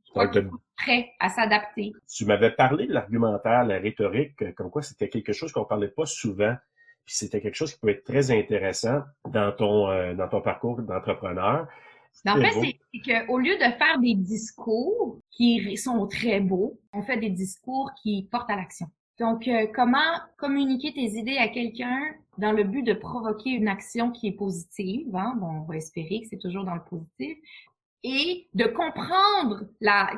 prêt 0.76 1.10
à 1.20 1.28
s'adapter. 1.28 1.92
Tu 2.12 2.24
m'avais 2.24 2.50
parlé 2.50 2.86
de 2.86 2.92
l'argumentaire, 2.92 3.64
la 3.64 3.78
rhétorique, 3.78 4.54
comme 4.54 4.70
quoi 4.70 4.82
c'était 4.82 5.08
quelque 5.08 5.32
chose 5.32 5.52
qu'on 5.52 5.64
parlait 5.64 5.88
pas 5.88 6.06
souvent 6.06 6.54
puis 7.04 7.16
c'était 7.16 7.40
quelque 7.40 7.54
chose 7.54 7.74
qui 7.74 7.80
peut 7.80 7.88
être 7.88 8.04
très 8.04 8.30
intéressant 8.30 9.02
dans 9.28 9.52
ton, 9.52 9.90
euh, 9.90 10.14
dans 10.14 10.28
ton 10.28 10.40
parcours 10.40 10.80
d'entrepreneur. 10.82 11.66
En 12.26 12.36
fait, 12.36 12.78
c'est 12.92 13.26
qu'au 13.26 13.38
lieu 13.38 13.56
de 13.56 13.72
faire 13.78 13.98
des 14.00 14.14
discours 14.14 15.18
qui 15.30 15.76
sont 15.76 16.06
très 16.06 16.40
beaux, 16.40 16.78
on 16.92 17.02
fait 17.02 17.16
des 17.16 17.30
discours 17.30 17.90
qui 18.02 18.28
portent 18.30 18.50
à 18.50 18.56
l'action. 18.56 18.86
Donc, 19.22 19.46
euh, 19.46 19.68
comment 19.72 20.18
communiquer 20.36 20.92
tes 20.92 21.16
idées 21.16 21.38
à 21.38 21.46
quelqu'un 21.46 22.00
dans 22.38 22.50
le 22.50 22.64
but 22.64 22.82
de 22.82 22.92
provoquer 22.92 23.50
une 23.50 23.68
action 23.68 24.10
qui 24.10 24.26
est 24.26 24.36
positive, 24.36 25.14
hein? 25.14 25.34
bon, 25.36 25.46
on 25.46 25.60
va 25.60 25.76
espérer 25.76 26.22
que 26.22 26.26
c'est 26.28 26.40
toujours 26.40 26.64
dans 26.64 26.74
le 26.74 26.82
positif, 26.82 27.38
et 28.02 28.48
de 28.52 28.64
comprendre 28.64 29.60
la 29.80 30.10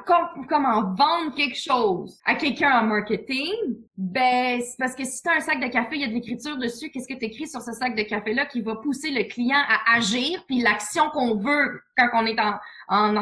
comment 0.48 0.94
vendre 0.94 1.34
quelque 1.36 1.58
chose 1.58 2.18
à 2.24 2.34
quelqu'un 2.34 2.80
en 2.80 2.86
marketing, 2.86 3.52
ben 3.98 4.62
c'est 4.62 4.78
parce 4.78 4.94
que 4.94 5.04
si 5.04 5.20
tu 5.20 5.28
as 5.28 5.34
un 5.34 5.40
sac 5.40 5.60
de 5.60 5.68
café, 5.68 5.96
il 5.96 6.00
y 6.00 6.04
a 6.04 6.08
de 6.08 6.14
l'écriture 6.14 6.56
dessus, 6.56 6.88
qu'est-ce 6.90 7.06
que 7.06 7.18
tu 7.18 7.26
écris 7.26 7.46
sur 7.46 7.60
ce 7.60 7.72
sac 7.72 7.94
de 7.94 8.04
café 8.04 8.32
là 8.32 8.46
qui 8.46 8.62
va 8.62 8.76
pousser 8.76 9.10
le 9.10 9.24
client 9.24 9.60
à 9.68 9.96
agir, 9.96 10.42
puis 10.46 10.62
l'action 10.62 11.10
qu'on 11.10 11.36
veut 11.36 11.82
quand 11.98 12.08
on 12.14 12.24
est 12.24 12.40
en 12.88 13.16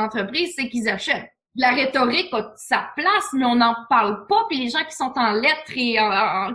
entreprise, 0.00 0.54
c'est 0.56 0.68
qu'ils 0.68 0.88
achètent. 0.88 1.30
La 1.56 1.70
rhétorique 1.70 2.32
a 2.32 2.52
sa 2.56 2.90
place, 2.96 3.28
mais 3.34 3.44
on 3.44 3.56
n'en 3.56 3.74
parle 3.88 4.26
pas. 4.26 4.46
Puis 4.48 4.58
les 4.58 4.70
gens 4.70 4.84
qui 4.88 4.96
sont 4.96 5.12
en 5.16 5.32
lettres 5.32 5.72
et 5.76 5.98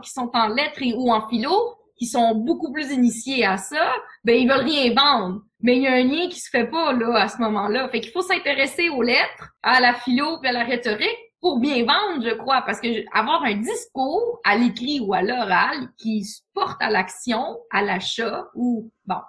qui 0.02 0.10
sont 0.10 0.32
en 0.34 0.48
lettres 0.48 0.82
et 0.82 0.94
ou 0.94 1.12
en 1.12 1.28
philo, 1.28 1.76
qui 1.98 2.06
sont 2.06 2.36
beaucoup 2.36 2.72
plus 2.72 2.92
initiés 2.92 3.46
à 3.46 3.58
ça, 3.58 3.94
ben 4.24 4.36
ils 4.36 4.48
veulent 4.48 4.66
rien 4.66 4.94
vendre 4.94 5.42
mais 5.62 5.78
il 5.78 5.84
y 5.84 5.88
a 5.88 5.94
un 5.94 6.04
lien 6.04 6.30
qui 6.30 6.40
se 6.40 6.50
fait 6.50 6.68
pas 6.68 6.94
là 6.94 7.16
à 7.16 7.28
ce 7.28 7.40
moment-là. 7.40 7.90
Fait 7.90 8.00
qu'il 8.00 8.12
faut 8.12 8.22
s'intéresser 8.22 8.90
aux 8.90 9.02
lettres, 9.02 9.54
à 9.64 9.80
la 9.80 9.94
philo 9.94 10.40
et 10.44 10.48
à 10.48 10.52
la 10.52 10.64
rhétorique 10.64 11.18
pour 11.40 11.60
bien 11.60 11.86
vendre, 11.86 12.24
je 12.24 12.34
crois, 12.34 12.64
parce 12.64 12.80
que 12.80 12.88
avoir 13.18 13.44
un 13.44 13.56
discours 13.56 14.40
à 14.44 14.56
l'écrit 14.56 15.00
ou 15.00 15.14
à 15.14 15.22
l'oral 15.22 15.90
qui 15.98 16.26
porte 16.54 16.82
à 16.82 16.90
l'action, 16.90 17.58
à 17.72 17.84
l'achat 17.84 18.48
ou 18.56 18.92
bon, 19.06 19.20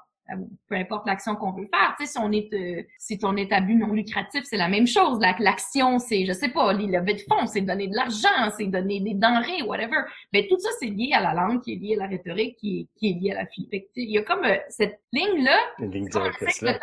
peu 0.68 0.74
importe 0.74 1.06
l'action 1.06 1.36
qu'on 1.36 1.52
veut 1.52 1.68
faire. 1.72 1.94
Tu 1.98 2.06
sais, 2.06 2.12
si 2.12 2.18
on 2.18 2.30
est, 2.32 2.52
euh, 2.52 2.82
si 2.98 3.18
ton 3.18 3.36
est 3.36 3.52
à 3.52 3.60
but 3.60 3.76
non 3.76 3.92
lucratif, 3.92 4.42
c'est 4.44 4.56
la 4.56 4.68
même 4.68 4.86
chose. 4.86 5.18
L'action, 5.38 5.98
c'est, 5.98 6.24
je 6.26 6.32
sais 6.32 6.50
pas, 6.50 6.72
les 6.72 6.86
levées 6.86 7.14
de 7.14 7.20
fonds, 7.20 7.46
c'est 7.46 7.62
donner 7.62 7.88
de 7.88 7.94
l'argent, 7.94 8.52
c'est 8.56 8.66
donner 8.66 9.00
des 9.00 9.14
denrées, 9.14 9.62
whatever. 9.62 10.02
Mais 10.32 10.46
tout 10.48 10.58
ça, 10.58 10.68
c'est 10.78 10.86
lié 10.86 11.12
à 11.14 11.22
la 11.22 11.34
langue, 11.34 11.62
qui 11.62 11.72
est 11.74 11.76
lié 11.76 11.94
à 11.96 12.04
la 12.04 12.06
rhétorique, 12.08 12.56
qui 12.56 12.80
est, 12.80 12.98
qui 12.98 13.10
est 13.10 13.14
lié 13.14 13.32
à 13.32 13.42
la 13.42 13.46
fille. 13.46 13.68
il 13.96 14.10
y 14.10 14.18
a 14.18 14.22
comme 14.22 14.44
euh, 14.44 14.56
cette 14.68 15.00
ligne-là. 15.12 15.58
Une 15.78 15.90
ligne 15.90 16.08
directrice 16.08 16.60
là. 16.60 16.78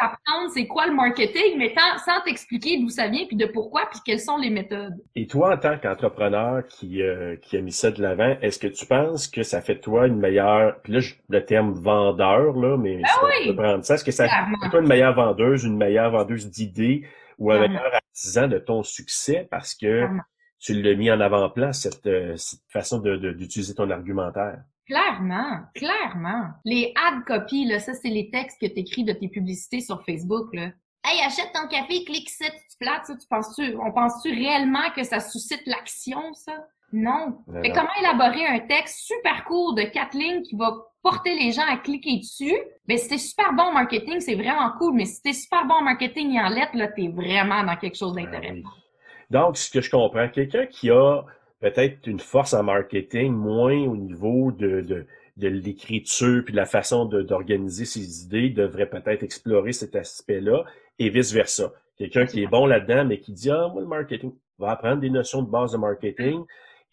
c'est 0.54 0.68
quoi 0.68 0.88
le 0.88 0.94
marketing, 0.94 1.58
mais 1.58 1.74
sans 2.06 2.22
t'expliquer 2.26 2.80
d'où 2.80 2.90
ça 2.90 3.08
vient, 3.08 3.26
puis 3.26 3.36
de 3.36 3.46
pourquoi, 3.46 3.88
puis 3.92 4.00
quelles 4.06 4.20
sont 4.20 4.38
les 4.38 4.50
méthodes. 4.50 4.96
Et 5.16 5.28
toi, 5.28 5.54
en 5.54 5.58
tant 5.58 5.78
qu'entrepreneur 5.78 6.66
qui, 6.68 7.02
qui 7.42 7.58
a 7.58 7.62
mis 7.62 7.72
ça 7.72 7.92
de 7.92 8.02
l'avant, 8.02 8.36
est-ce 8.42 8.60
que 8.60 8.68
tu 8.68 8.86
penses 8.86 9.28
que 9.28 9.44
ça 9.44 9.62
fait 9.62 9.76
de 9.76 9.80
toi 9.82 10.08
une 10.08 10.18
meilleure, 10.18 10.82
puis 10.82 10.94
là, 10.94 11.00
le 11.30 11.46
terme 11.46 11.74
vendeur, 11.74 12.54
là, 12.54 12.78
mais 12.78 13.02
ah 13.58 13.82
ça. 13.82 13.96
Est-ce 13.96 14.04
que 14.04 14.12
ça 14.12 14.28
fait 14.28 14.70
toi 14.70 14.82
une 14.82 14.88
meilleure 14.88 15.16
vendeuse, 15.16 15.64
une 15.64 15.78
meilleure 15.78 16.12
vendeuse 16.12 16.50
d'idées 16.50 17.08
ou 17.38 17.52
un 17.52 17.68
meilleur 17.68 17.94
artisan 17.94 18.48
de 18.48 18.60
ton 18.60 18.84
succès 18.84 19.48
parce 19.50 19.76
que 19.76 20.08
tu 20.60 20.82
l'as 20.82 20.96
mis 20.96 21.12
en 21.12 21.20
avant-plan, 21.20 21.74
cette, 21.74 22.06
euh, 22.08 22.36
cette 22.38 22.62
façon 22.70 23.00
d'utiliser 23.00 23.74
de, 23.74 23.78
ton 23.78 23.90
argumentaire? 23.92 24.64
Clairement, 24.88 25.62
clairement. 25.74 26.50
Les 26.64 26.94
ad 26.96 27.24
copy, 27.26 27.66
là, 27.66 27.80
ça, 27.80 27.94
c'est 27.94 28.10
les 28.10 28.30
textes 28.30 28.60
que 28.62 28.68
tu 28.68 28.80
écris 28.80 29.04
de 29.04 29.14
tes 29.14 29.30
publicités 29.30 29.82
sur 29.82 30.04
Facebook, 30.04 30.54
là. 30.54 30.72
Hey, 31.04 31.22
achète 31.24 31.52
ton 31.54 31.68
café, 31.68 32.04
clique 32.04 32.30
ça, 32.30 32.46
tu 32.50 32.78
plates, 32.80 33.06
ça, 33.06 33.16
tu 33.16 33.28
penses-tu, 33.28 33.76
on 33.76 33.92
pense-tu 33.92 34.34
réellement 34.34 34.90
que 34.96 35.04
ça 35.04 35.20
suscite 35.20 35.62
l'action, 35.68 36.34
ça? 36.34 36.54
Non. 36.94 37.38
Mais 37.48 37.72
comment 37.72 37.90
élaborer 38.00 38.46
un 38.46 38.60
texte 38.60 39.00
super 39.00 39.44
court 39.46 39.74
de 39.76 39.84
quatre 39.84 40.16
lignes 40.16 40.44
qui 40.44 40.56
va 40.56 40.74
porter 41.02 41.36
les 41.36 41.52
gens 41.52 41.66
à 41.70 41.78
cliquer 41.78 42.18
dessus? 42.18 42.56
Mais 42.88 42.98
si 42.98 43.10
t'es 43.10 43.18
super 43.18 43.54
bon 43.54 43.64
en 43.64 43.74
marketing, 43.74 44.20
c'est 44.20 44.36
vraiment 44.36 44.72
cool. 44.78 44.96
Mais 44.96 45.06
si 45.06 45.22
t'es 45.22 45.34
super 45.34 45.66
bon 45.66 45.76
en 45.76 45.82
marketing 45.82 46.36
et 46.36 46.40
en 46.40 46.50
lettres, 46.50 46.76
là, 46.76 46.88
t'es 46.88 47.08
vraiment 47.08 47.64
dans 47.64 47.76
quelque 47.76 47.98
chose 47.98 48.14
ben 48.14 48.26
d'intéressant. 48.26 48.70
Donc, 49.30 49.58
ce 49.58 49.72
que 49.72 49.82
je 49.82 49.90
comprends, 49.90 50.30
quelqu'un 50.30 50.68
qui 50.68 50.90
a 50.92 51.24
peut-être 51.60 52.08
une 52.08 52.20
force 52.20 52.54
en 52.54 52.64
marketing 52.64 53.34
moins 53.34 53.78
au 53.88 53.98
niveau 53.98 54.52
de, 54.52 54.82
de, 54.82 55.08
de 55.38 55.48
l'écriture 55.48 56.44
puis 56.46 56.54
de 56.54 56.58
la 56.58 56.66
façon 56.66 57.06
d'organiser 57.06 57.86
ses 57.86 58.24
idées 58.24 58.50
devrait 58.50 58.90
peut-être 58.90 59.24
explorer 59.24 59.72
cet 59.72 59.96
aspect-là 59.96 60.64
et 61.00 61.10
vice-versa. 61.10 61.72
Quelqu'un 61.98 62.26
qui 62.26 62.44
est 62.44 62.48
bon 62.48 62.66
là-dedans, 62.66 63.06
mais 63.06 63.20
qui 63.20 63.34
dit, 63.34 63.50
ah, 63.50 63.70
moi, 63.72 63.82
le 63.82 63.88
marketing, 63.88 64.34
va 64.60 64.72
apprendre 64.72 65.02
des 65.02 65.10
notions 65.10 65.42
de 65.42 65.50
base 65.50 65.74
de 65.74 65.78
marketing 65.78 66.46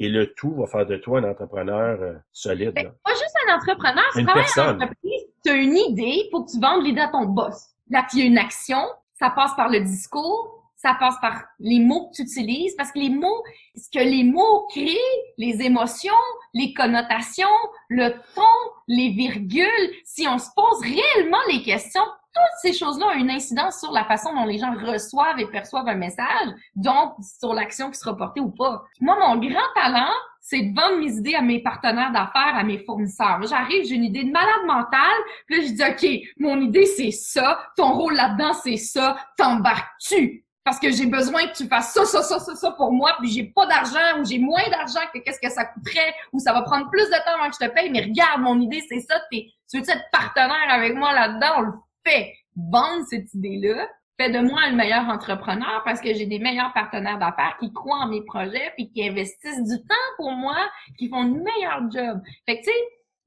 et 0.02 0.08
le 0.08 0.32
tout 0.34 0.54
va 0.56 0.66
faire 0.66 0.84
de 0.84 0.96
toi 0.96 1.20
un 1.20 1.30
entrepreneur 1.30 1.98
euh, 2.00 2.14
solide. 2.32 2.72
Ben, 2.74 2.92
pas 3.04 3.12
juste 3.12 3.34
un 3.46 3.54
entrepreneur, 3.54 4.04
c'est 4.12 4.24
quand 4.24 4.34
même 4.34 4.44
une 4.56 4.82
entreprise. 4.82 5.22
Tu 5.44 5.50
as 5.50 5.54
une 5.54 5.76
idée, 5.76 6.28
faut 6.30 6.44
que 6.44 6.50
tu 6.50 6.60
vendes 6.60 6.84
l'idée 6.84 7.00
à 7.00 7.08
ton 7.08 7.24
boss. 7.24 7.68
Là, 7.88 8.04
il 8.12 8.18
y 8.18 8.22
a 8.22 8.24
une 8.26 8.38
action, 8.38 8.80
ça 9.14 9.30
passe 9.30 9.54
par 9.54 9.68
le 9.68 9.80
discours, 9.80 10.72
ça 10.76 10.96
passe 10.98 11.14
par 11.20 11.44
les 11.60 11.78
mots 11.78 12.08
que 12.08 12.16
tu 12.16 12.22
utilises, 12.22 12.74
parce 12.76 12.90
que 12.90 12.98
les 12.98 13.10
mots, 13.10 13.42
ce 13.76 13.88
que 13.96 14.02
les 14.02 14.24
mots 14.24 14.66
créent, 14.70 14.96
les 15.38 15.62
émotions, 15.62 16.12
les 16.54 16.74
connotations, 16.74 17.46
le 17.88 18.10
ton, 18.34 18.42
les 18.88 19.10
virgules, 19.10 19.90
si 20.04 20.26
on 20.26 20.38
se 20.38 20.48
pose 20.56 20.80
réellement 20.80 21.42
les 21.48 21.62
questions, 21.62 22.02
toutes 22.34 22.60
ces 22.60 22.72
choses-là 22.72 23.06
ont 23.08 23.18
une 23.18 23.30
incidence 23.30 23.80
sur 23.80 23.92
la 23.92 24.04
façon 24.04 24.34
dont 24.34 24.44
les 24.44 24.58
gens 24.58 24.72
reçoivent 24.74 25.38
et 25.38 25.46
perçoivent 25.46 25.88
un 25.88 25.94
message, 25.94 26.48
donc 26.74 27.14
sur 27.38 27.52
l'action 27.54 27.90
qui 27.90 27.98
sera 27.98 28.16
portée 28.16 28.40
ou 28.40 28.50
pas. 28.50 28.82
Moi, 29.00 29.16
mon 29.20 29.36
grand 29.36 29.60
talent, 29.74 30.12
c'est 30.40 30.62
de 30.62 30.74
vendre 30.74 30.98
mes 30.98 31.12
idées 31.12 31.34
à 31.34 31.42
mes 31.42 31.62
partenaires 31.62 32.12
d'affaires, 32.12 32.56
à 32.56 32.64
mes 32.64 32.78
fournisseurs. 32.78 33.40
J'arrive, 33.46 33.84
j'ai 33.84 33.94
une 33.94 34.04
idée 34.04 34.24
de 34.24 34.32
malade 34.32 34.66
mentale, 34.66 35.20
puis 35.46 35.60
là, 35.60 35.66
je 35.66 35.72
dis, 35.72 35.82
OK, 35.82 36.28
mon 36.38 36.60
idée, 36.60 36.86
c'est 36.86 37.12
ça, 37.12 37.60
ton 37.76 37.92
rôle 37.92 38.14
là-dedans, 38.14 38.52
c'est 38.54 38.76
ça, 38.76 39.16
t'embarques-tu? 39.36 40.44
parce 40.64 40.78
que 40.78 40.92
j'ai 40.92 41.06
besoin 41.06 41.46
que 41.48 41.56
tu 41.56 41.66
fasses 41.66 41.92
ça, 41.92 42.04
ça, 42.04 42.22
ça, 42.22 42.38
ça, 42.38 42.54
ça 42.54 42.70
pour 42.72 42.92
moi, 42.92 43.16
puis 43.18 43.30
j'ai 43.30 43.44
pas 43.44 43.66
d'argent 43.66 44.20
ou 44.20 44.24
j'ai 44.24 44.38
moins 44.38 44.62
d'argent 44.70 45.00
que 45.12 45.18
qu'est-ce 45.18 45.40
que 45.40 45.50
ça 45.50 45.64
coûterait 45.64 46.14
ou 46.32 46.38
ça 46.38 46.52
va 46.52 46.62
prendre 46.62 46.88
plus 46.88 47.06
de 47.06 47.24
temps 47.24 47.34
avant 47.38 47.50
que 47.50 47.56
je 47.60 47.66
te 47.66 47.72
paye, 47.72 47.90
mais 47.90 48.02
regarde, 48.02 48.40
mon 48.40 48.60
idée, 48.60 48.82
c'est 48.88 49.00
ça, 49.00 49.20
tu 49.30 49.50
veux 49.74 49.80
être 49.80 50.10
partenaire 50.12 50.68
avec 50.70 50.94
moi 50.94 51.12
là-dedans? 51.12 51.72
Fait. 52.06 52.32
Vendre 52.56 53.04
cette 53.08 53.32
idée-là 53.34 53.88
fait 54.18 54.30
de 54.30 54.40
moi 54.40 54.60
un 54.66 54.72
meilleur 54.72 55.08
entrepreneur 55.08 55.82
parce 55.84 56.00
que 56.00 56.12
j'ai 56.12 56.26
des 56.26 56.38
meilleurs 56.38 56.72
partenaires 56.74 57.18
d'affaires 57.18 57.56
qui 57.58 57.72
croient 57.72 58.04
en 58.04 58.08
mes 58.08 58.22
projets 58.22 58.72
puis 58.76 58.90
qui 58.90 59.06
investissent 59.08 59.64
du 59.64 59.78
temps 59.78 59.94
pour 60.16 60.32
moi, 60.32 60.56
qui 60.98 61.08
font 61.08 61.22
une 61.22 61.42
meilleure 61.42 61.90
job. 61.90 62.20
Fait 62.46 62.60
que, 62.60 62.64
tu 62.64 62.70
sais, 62.70 62.78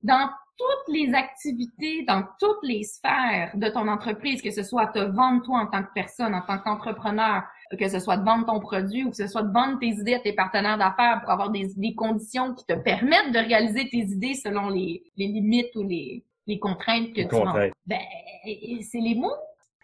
dans 0.03 0.29
toutes 0.57 0.93
les 0.95 1.13
activités, 1.13 2.03
dans 2.03 2.23
toutes 2.39 2.63
les 2.63 2.83
sphères 2.83 3.51
de 3.55 3.67
ton 3.67 3.87
entreprise, 3.87 4.41
que 4.41 4.51
ce 4.51 4.63
soit 4.63 4.87
te 4.87 4.99
vendre 4.99 5.43
toi 5.43 5.59
en 5.59 5.67
tant 5.67 5.83
que 5.83 5.91
personne, 5.93 6.33
en 6.33 6.41
tant 6.41 6.59
qu'entrepreneur, 6.59 7.43
que 7.77 7.89
ce 7.89 7.99
soit 7.99 8.17
de 8.17 8.23
vendre 8.23 8.45
ton 8.45 8.59
produit 8.59 9.03
ou 9.03 9.09
que 9.09 9.17
ce 9.17 9.27
soit 9.27 9.43
de 9.43 9.51
vendre 9.51 9.79
tes 9.79 9.87
idées 9.87 10.13
à 10.13 10.19
tes 10.19 10.33
partenaires 10.33 10.77
d'affaires 10.77 11.19
pour 11.21 11.31
avoir 11.31 11.49
des, 11.49 11.95
conditions 11.95 12.53
qui 12.53 12.65
te 12.65 12.73
permettent 12.73 13.33
de 13.33 13.39
réaliser 13.39 13.89
tes 13.89 13.97
idées 13.97 14.35
selon 14.35 14.69
les 14.69 15.03
limites 15.17 15.75
ou 15.75 15.83
les, 15.83 16.23
les 16.47 16.59
contraintes 16.59 17.13
que 17.13 17.21
tu 17.21 17.35
as. 17.35 17.69
Ben, 17.85 17.99
c'est 18.81 18.99
les 18.99 19.15
mots. 19.15 19.35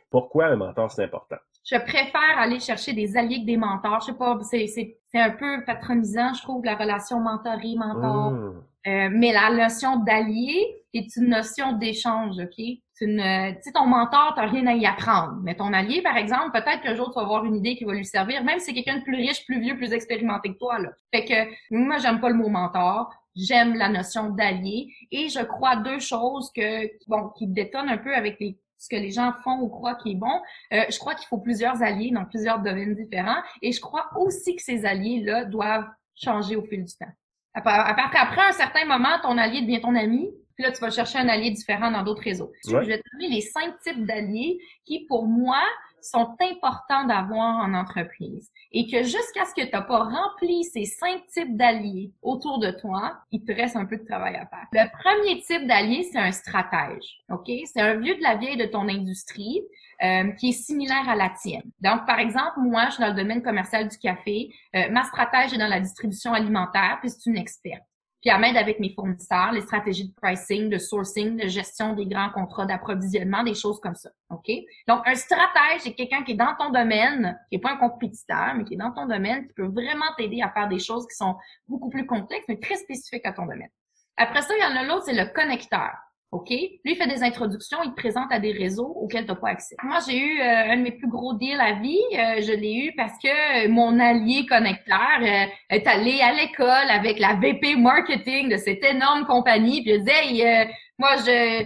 Pourquoi 0.09 0.47
un 0.47 0.55
mentor, 0.57 0.91
c'est 0.91 1.03
important? 1.03 1.37
Je 1.63 1.77
préfère 1.77 2.37
aller 2.37 2.59
chercher 2.59 2.93
des 2.93 3.15
alliés 3.15 3.41
que 3.41 3.45
des 3.45 3.57
mentors. 3.57 4.01
Je 4.01 4.07
sais 4.07 4.17
pas, 4.17 4.37
c'est 4.41 4.95
un 5.13 5.29
peu 5.31 5.63
patronisant, 5.65 6.33
je 6.33 6.41
trouve, 6.41 6.65
la 6.65 6.75
relation 6.75 7.19
mentoré-mentor. 7.19 8.31
Mmh. 8.31 8.63
Euh, 8.87 9.09
mais 9.11 9.31
la 9.31 9.51
notion 9.51 9.97
d'allié 9.97 10.83
est 10.93 11.15
une 11.15 11.29
notion 11.29 11.73
d'échange, 11.73 12.39
OK? 12.39 12.65
Une, 13.03 13.17
tu 13.55 13.61
sais, 13.63 13.71
ton 13.71 13.87
mentor, 13.87 14.33
t'as 14.35 14.45
rien 14.45 14.67
à 14.67 14.73
y 14.73 14.85
apprendre. 14.85 15.39
Mais 15.41 15.55
ton 15.55 15.73
allié, 15.73 16.03
par 16.03 16.17
exemple, 16.17 16.51
peut-être 16.51 16.81
qu'un 16.81 16.93
jour, 16.93 17.09
tu 17.09 17.15
vas 17.15 17.21
avoir 17.21 17.45
une 17.45 17.55
idée 17.55 17.75
qui 17.75 17.83
va 17.83 17.93
lui 17.93 18.05
servir, 18.05 18.43
même 18.43 18.59
si 18.59 18.65
c'est 18.65 18.73
quelqu'un 18.73 18.99
de 18.99 19.03
plus 19.03 19.15
riche, 19.15 19.43
plus 19.45 19.59
vieux, 19.59 19.75
plus 19.75 19.91
expérimenté 19.91 20.53
que 20.53 20.59
toi, 20.59 20.77
là. 20.77 20.89
Fait 21.11 21.25
que, 21.25 21.51
moi, 21.71 21.97
j'aime 21.97 22.19
pas 22.19 22.29
le 22.29 22.35
mot 22.35 22.49
mentor. 22.49 23.11
J'aime 23.35 23.75
la 23.75 23.89
notion 23.89 24.29
d'allié. 24.29 24.93
Et 25.11 25.29
je 25.29 25.39
crois 25.39 25.77
deux 25.77 25.99
choses 25.99 26.51
que, 26.55 26.89
bon, 27.07 27.29
qui 27.37 27.47
détonnent 27.47 27.89
un 27.89 27.97
peu 27.97 28.13
avec 28.13 28.39
les 28.39 28.57
ce 28.81 28.89
que 28.89 28.95
les 28.95 29.11
gens 29.11 29.31
font 29.43 29.59
ou 29.59 29.69
croient 29.69 29.95
qui 29.95 30.13
est 30.13 30.15
bon. 30.15 30.41
Euh, 30.73 30.83
je 30.89 30.97
crois 30.97 31.13
qu'il 31.13 31.27
faut 31.27 31.37
plusieurs 31.37 31.83
alliés 31.83 32.09
dans 32.11 32.25
plusieurs 32.25 32.59
domaines 32.59 32.95
différents. 32.95 33.41
Et 33.61 33.71
je 33.71 33.79
crois 33.79 34.09
aussi 34.17 34.55
que 34.55 34.61
ces 34.63 34.85
alliés-là 34.85 35.45
doivent 35.45 35.87
changer 36.15 36.55
au 36.55 36.63
fil 36.63 36.83
du 36.83 36.93
temps. 36.95 37.11
Après, 37.53 37.71
après 37.73 38.41
un 38.49 38.53
certain 38.53 38.85
moment, 38.85 39.19
ton 39.21 39.37
allié 39.37 39.61
devient 39.61 39.81
ton 39.81 39.95
ami. 39.95 40.31
Puis 40.55 40.65
là, 40.65 40.71
tu 40.71 40.81
vas 40.81 40.89
chercher 40.89 41.19
un 41.19 41.29
allié 41.29 41.51
différent 41.51 41.91
dans 41.91 42.01
d'autres 42.01 42.23
réseaux. 42.23 42.51
Je 42.65 42.75
vais 42.75 42.97
te 42.97 43.03
donner 43.13 43.29
les 43.29 43.41
cinq 43.41 43.79
types 43.81 44.05
d'alliés 44.05 44.57
qui, 44.83 45.05
pour 45.05 45.27
moi, 45.27 45.61
sont 46.01 46.35
importants 46.41 47.05
d'avoir 47.05 47.57
en 47.63 47.73
entreprise. 47.73 48.49
Et 48.71 48.89
que 48.89 49.03
jusqu'à 49.03 49.45
ce 49.45 49.53
que 49.53 49.65
tu 49.65 49.71
n'as 49.71 49.81
pas 49.81 50.03
rempli 50.03 50.63
ces 50.63 50.85
cinq 50.85 51.25
types 51.27 51.55
d'alliés 51.57 52.11
autour 52.21 52.59
de 52.59 52.71
toi, 52.71 53.19
il 53.31 53.43
te 53.43 53.51
reste 53.51 53.75
un 53.75 53.85
peu 53.85 53.97
de 53.97 54.05
travail 54.05 54.35
à 54.35 54.45
faire. 54.45 54.67
Le 54.71 54.87
premier 55.01 55.41
type 55.41 55.67
d'allié, 55.67 56.07
c'est 56.11 56.19
un 56.19 56.31
stratège. 56.31 57.21
C'est 57.65 57.81
un 57.81 57.95
vieux 57.95 58.15
de 58.15 58.21
la 58.23 58.35
vieille 58.35 58.57
de 58.57 58.65
ton 58.65 58.87
industrie 58.87 59.61
euh, 60.03 60.31
qui 60.31 60.49
est 60.49 60.53
similaire 60.53 61.07
à 61.07 61.15
la 61.15 61.29
tienne. 61.29 61.69
Donc, 61.79 62.05
par 62.05 62.19
exemple, 62.19 62.59
moi, 62.59 62.85
je 62.87 62.95
suis 62.95 63.03
dans 63.03 63.09
le 63.09 63.15
domaine 63.15 63.41
commercial 63.41 63.87
du 63.87 63.97
café. 63.97 64.49
Euh, 64.75 64.89
ma 64.89 65.03
stratège 65.03 65.53
est 65.53 65.57
dans 65.57 65.67
la 65.67 65.79
distribution 65.79 66.33
alimentaire, 66.33 66.97
puis 67.01 67.09
c'est 67.09 67.29
une 67.29 67.37
experte. 67.37 67.83
Puis 68.21 68.29
elle 68.29 68.39
m'aide 68.39 68.57
avec 68.57 68.79
mes 68.79 68.93
fournisseurs, 68.93 69.51
les 69.51 69.61
stratégies 69.61 70.09
de 70.09 70.13
pricing, 70.13 70.69
de 70.69 70.77
sourcing, 70.77 71.37
de 71.37 71.47
gestion 71.47 71.93
des 71.93 72.05
grands 72.05 72.29
contrats 72.29 72.67
d'approvisionnement, 72.67 73.43
des 73.43 73.55
choses 73.55 73.79
comme 73.79 73.95
ça. 73.95 74.11
OK? 74.29 74.47
Donc, 74.87 75.01
un 75.07 75.15
stratège, 75.15 75.81
c'est 75.81 75.93
quelqu'un 75.93 76.23
qui 76.23 76.33
est 76.33 76.35
dans 76.35 76.55
ton 76.57 76.69
domaine, 76.69 77.39
qui 77.49 77.55
est 77.55 77.59
pas 77.59 77.71
un 77.71 77.77
compétiteur, 77.77 78.53
mais 78.55 78.63
qui 78.63 78.75
est 78.75 78.77
dans 78.77 78.91
ton 78.91 79.07
domaine, 79.07 79.47
qui 79.47 79.53
peut 79.53 79.67
vraiment 79.67 80.05
t'aider 80.17 80.41
à 80.43 80.51
faire 80.51 80.67
des 80.67 80.77
choses 80.77 81.07
qui 81.07 81.15
sont 81.15 81.35
beaucoup 81.67 81.89
plus 81.89 82.05
complexes, 82.05 82.45
mais 82.47 82.59
très 82.59 82.75
spécifiques 82.75 83.25
à 83.25 83.33
ton 83.33 83.47
domaine. 83.47 83.71
Après 84.17 84.43
ça, 84.43 84.53
il 84.55 84.61
y 84.61 84.65
en 84.65 84.79
a 84.79 84.83
l'autre, 84.83 85.05
c'est 85.05 85.13
le 85.13 85.33
connecteur. 85.33 85.91
OK? 86.31 86.49
Lui, 86.49 86.79
il 86.85 86.95
fait 86.95 87.07
des 87.07 87.23
introductions, 87.23 87.79
il 87.83 87.91
te 87.91 87.95
présente 87.95 88.31
à 88.31 88.39
des 88.39 88.53
réseaux 88.53 88.87
auxquels 88.87 89.25
tu 89.25 89.31
n'as 89.31 89.35
pas 89.35 89.49
accès. 89.49 89.75
Moi, 89.83 89.97
j'ai 90.07 90.17
eu 90.17 90.39
euh, 90.39 90.71
un 90.71 90.77
de 90.77 90.81
mes 90.83 90.91
plus 90.91 91.09
gros 91.09 91.33
deals 91.33 91.59
à 91.59 91.73
vie. 91.73 91.99
Euh, 92.13 92.41
je 92.41 92.53
l'ai 92.53 92.73
eu 92.85 92.93
parce 92.95 93.13
que 93.21 93.67
mon 93.67 93.99
allié 93.99 94.45
connecteur 94.45 95.19
euh, 95.21 95.45
est 95.69 95.85
allé 95.87 96.21
à 96.21 96.31
l'école 96.31 96.89
avec 96.89 97.19
la 97.19 97.33
VP 97.33 97.75
marketing 97.75 98.47
de 98.47 98.55
cette 98.55 98.83
énorme 98.83 99.25
compagnie. 99.25 99.81
Puis 99.81 99.91
il 99.91 99.99
disait, 99.99 100.69
moi, 100.99 101.15
je, 101.17 101.65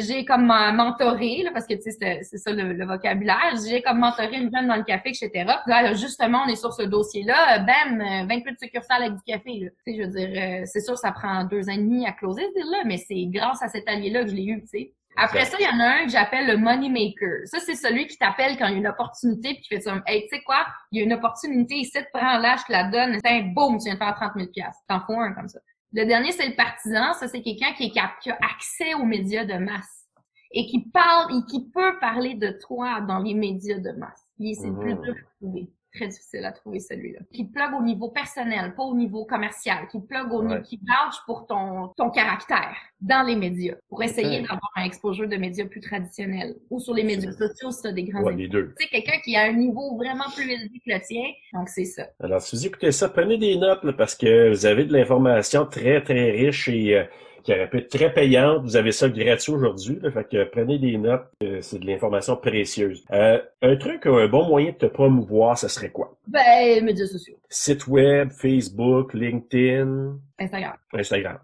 j'ai 0.00 0.24
comme 0.24 0.46
mentoré, 0.46 1.42
là, 1.44 1.50
parce 1.52 1.66
que 1.66 1.74
tu 1.74 1.82
sais, 1.82 2.20
c'est 2.22 2.38
ça 2.38 2.50
le, 2.52 2.84
vocabulaire, 2.84 3.54
j'ai 3.64 3.80
comme 3.80 3.98
mentoré 3.98 4.36
une 4.36 4.50
jeune 4.52 4.66
dans 4.66 4.76
le 4.76 4.82
café, 4.82 5.10
etc. 5.10 5.30
Puis 5.30 5.46
là, 5.68 5.92
justement, 5.94 6.42
on 6.46 6.48
est 6.48 6.56
sur 6.56 6.72
ce 6.72 6.82
dossier-là, 6.82 7.60
bam, 7.60 8.26
28 8.28 8.52
de 8.52 8.56
succursales 8.60 9.02
avec 9.02 9.14
du 9.14 9.22
café. 9.24 9.60
Là. 9.60 9.68
Tu 9.86 9.92
sais, 9.92 9.98
je 9.98 10.02
veux 10.02 10.10
dire, 10.10 10.30
euh, 10.34 10.62
c'est 10.66 10.80
sûr, 10.80 10.98
ça 10.98 11.12
prend 11.12 11.44
deux 11.44 11.68
ans 11.68 11.72
et 11.72 11.78
demi 11.78 12.06
à 12.06 12.12
closer 12.12 12.42
ce 12.48 12.60
deal-là, 12.60 12.82
mais 12.84 12.96
c'est 12.96 13.26
grâce 13.26 13.62
à 13.62 13.68
cet 13.68 13.88
allié-là 13.88 14.24
que 14.24 14.30
je 14.30 14.34
l'ai 14.34 14.46
eu, 14.46 14.60
tu 14.62 14.66
sais. 14.66 14.92
Après 15.16 15.44
ça, 15.44 15.56
il 15.60 15.64
y 15.64 15.68
en 15.68 15.78
a 15.78 16.00
un 16.00 16.04
que 16.04 16.10
j'appelle 16.10 16.46
le 16.46 16.56
money 16.56 16.88
maker. 16.88 17.42
Ça, 17.44 17.58
c'est 17.60 17.74
celui 17.74 18.06
qui 18.06 18.16
t'appelle 18.16 18.56
quand 18.56 18.66
il 18.66 18.72
y 18.72 18.74
a 18.76 18.78
une 18.78 18.86
opportunité 18.86 19.54
puis 19.54 19.62
qui 19.62 19.68
fait 19.74 19.80
ça. 19.80 20.02
Hey, 20.06 20.22
tu 20.22 20.36
sais 20.36 20.42
quoi? 20.42 20.66
Il 20.90 20.98
y 20.98 21.02
a 21.02 21.04
une 21.04 21.12
opportunité 21.12 21.74
ici, 21.74 21.92
te 21.92 22.04
prends 22.14 22.38
là, 22.38 22.56
je 22.56 22.64
te 22.64 22.72
la 22.72 22.84
donne. 22.84 23.18
C'est 23.22 23.42
boum, 23.42 23.78
tu 23.78 23.84
viens 23.84 23.94
de 23.94 23.98
faire 23.98 24.14
30 24.14 24.32
000 24.36 24.48
T'en 24.88 25.00
fous 25.00 25.20
un 25.20 25.32
comme 25.34 25.48
ça. 25.48 25.60
Le 25.92 26.04
dernier, 26.06 26.32
c'est 26.32 26.48
le 26.48 26.56
partisan. 26.56 27.12
Ça, 27.14 27.28
c'est 27.28 27.42
quelqu'un 27.42 27.72
qui, 27.74 27.90
qui, 27.90 27.98
a 27.98 28.38
accès 28.40 28.94
aux 28.94 29.04
médias 29.04 29.44
de 29.44 29.54
masse 29.54 30.08
et 30.52 30.66
qui 30.66 30.90
parle 30.90 31.36
et 31.36 31.50
qui 31.50 31.70
peut 31.70 31.98
parler 32.00 32.34
de 32.34 32.50
toi 32.66 33.00
dans 33.02 33.18
les 33.18 33.34
médias 33.34 33.78
de 33.78 33.92
masse. 33.92 34.26
C'est 34.38 34.68
le 34.68 34.78
plus 34.78 34.94
mmh. 34.94 35.02
dur 35.02 35.14
à 35.14 35.36
trouver 35.36 35.70
très 35.92 36.08
difficile 36.08 36.44
à 36.44 36.52
trouver 36.52 36.80
celui-là. 36.80 37.20
Qui 37.32 37.46
te 37.46 37.52
plug 37.52 37.74
au 37.78 37.82
niveau 37.82 38.08
personnel, 38.08 38.74
pas 38.74 38.82
au 38.82 38.94
niveau 38.94 39.24
commercial, 39.24 39.86
qui 39.90 40.00
te 40.00 40.06
plug 40.06 40.32
au 40.32 40.42
niveau, 40.42 40.62
qui 40.62 40.76
vouch 40.78 41.16
pour 41.26 41.46
ton, 41.46 41.88
ton 41.96 42.10
caractère 42.10 42.76
dans 43.00 43.26
les 43.26 43.36
médias, 43.36 43.74
pour 43.88 44.02
essayer 44.02 44.40
d'avoir 44.40 44.70
un 44.76 44.84
exposure 44.84 45.28
de 45.28 45.36
médias 45.36 45.66
plus 45.66 45.80
traditionnels 45.80 46.54
ou 46.70 46.78
sur 46.78 46.94
les 46.94 47.02
médias 47.02 47.32
sociaux 47.32 47.70
tu 47.82 47.92
des 47.92 48.04
grands 48.04 48.22
ouais, 48.22 48.34
les 48.34 48.48
deux. 48.48 48.74
Tu 48.78 48.84
sais, 48.84 48.90
quelqu'un 48.90 49.18
qui 49.24 49.36
a 49.36 49.44
un 49.44 49.52
niveau 49.52 49.96
vraiment 49.96 50.30
plus 50.34 50.48
élevé 50.50 50.80
que 50.84 50.92
le 50.92 51.00
tien, 51.00 51.24
donc 51.52 51.68
c'est 51.68 51.84
ça. 51.84 52.06
Alors, 52.20 52.40
si 52.40 52.56
vous 52.56 52.66
écoutez 52.66 52.92
ça, 52.92 53.08
prenez 53.08 53.38
des 53.38 53.56
notes 53.56 53.96
parce 53.96 54.14
que 54.14 54.50
vous 54.50 54.66
avez 54.66 54.84
de 54.84 54.92
l'information 54.92 55.66
très, 55.66 56.02
très 56.02 56.30
riche 56.30 56.68
et 56.68 56.96
euh, 56.96 57.04
qui 57.42 57.52
aurait 57.52 57.68
pu 57.68 57.78
être 57.78 57.88
très 57.88 58.12
payante. 58.12 58.62
Vous 58.62 58.76
avez 58.76 58.92
ça 58.92 59.08
gratuit 59.08 59.52
aujourd'hui. 59.52 59.98
Fait 60.12 60.28
que 60.28 60.44
prenez 60.44 60.78
des 60.78 60.96
notes. 60.98 61.26
Euh, 61.42 61.60
c'est 61.60 61.78
de 61.78 61.86
l'information 61.86 62.36
précieuse. 62.36 63.04
Euh, 63.12 63.40
un 63.62 63.76
truc, 63.76 64.06
un 64.06 64.26
bon 64.28 64.46
moyen 64.46 64.72
de 64.72 64.76
te 64.76 64.86
promouvoir, 64.86 65.58
ce 65.58 65.68
serait 65.68 65.90
quoi? 65.90 66.16
Ben, 66.26 66.84
médias 66.84 67.06
sociaux. 67.06 67.36
Site 67.48 67.86
web, 67.86 68.30
Facebook, 68.30 69.14
LinkedIn. 69.14 70.18
Instagram. 70.38 70.76
Instagram. 70.92 71.38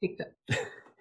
TikTok. 0.00 0.28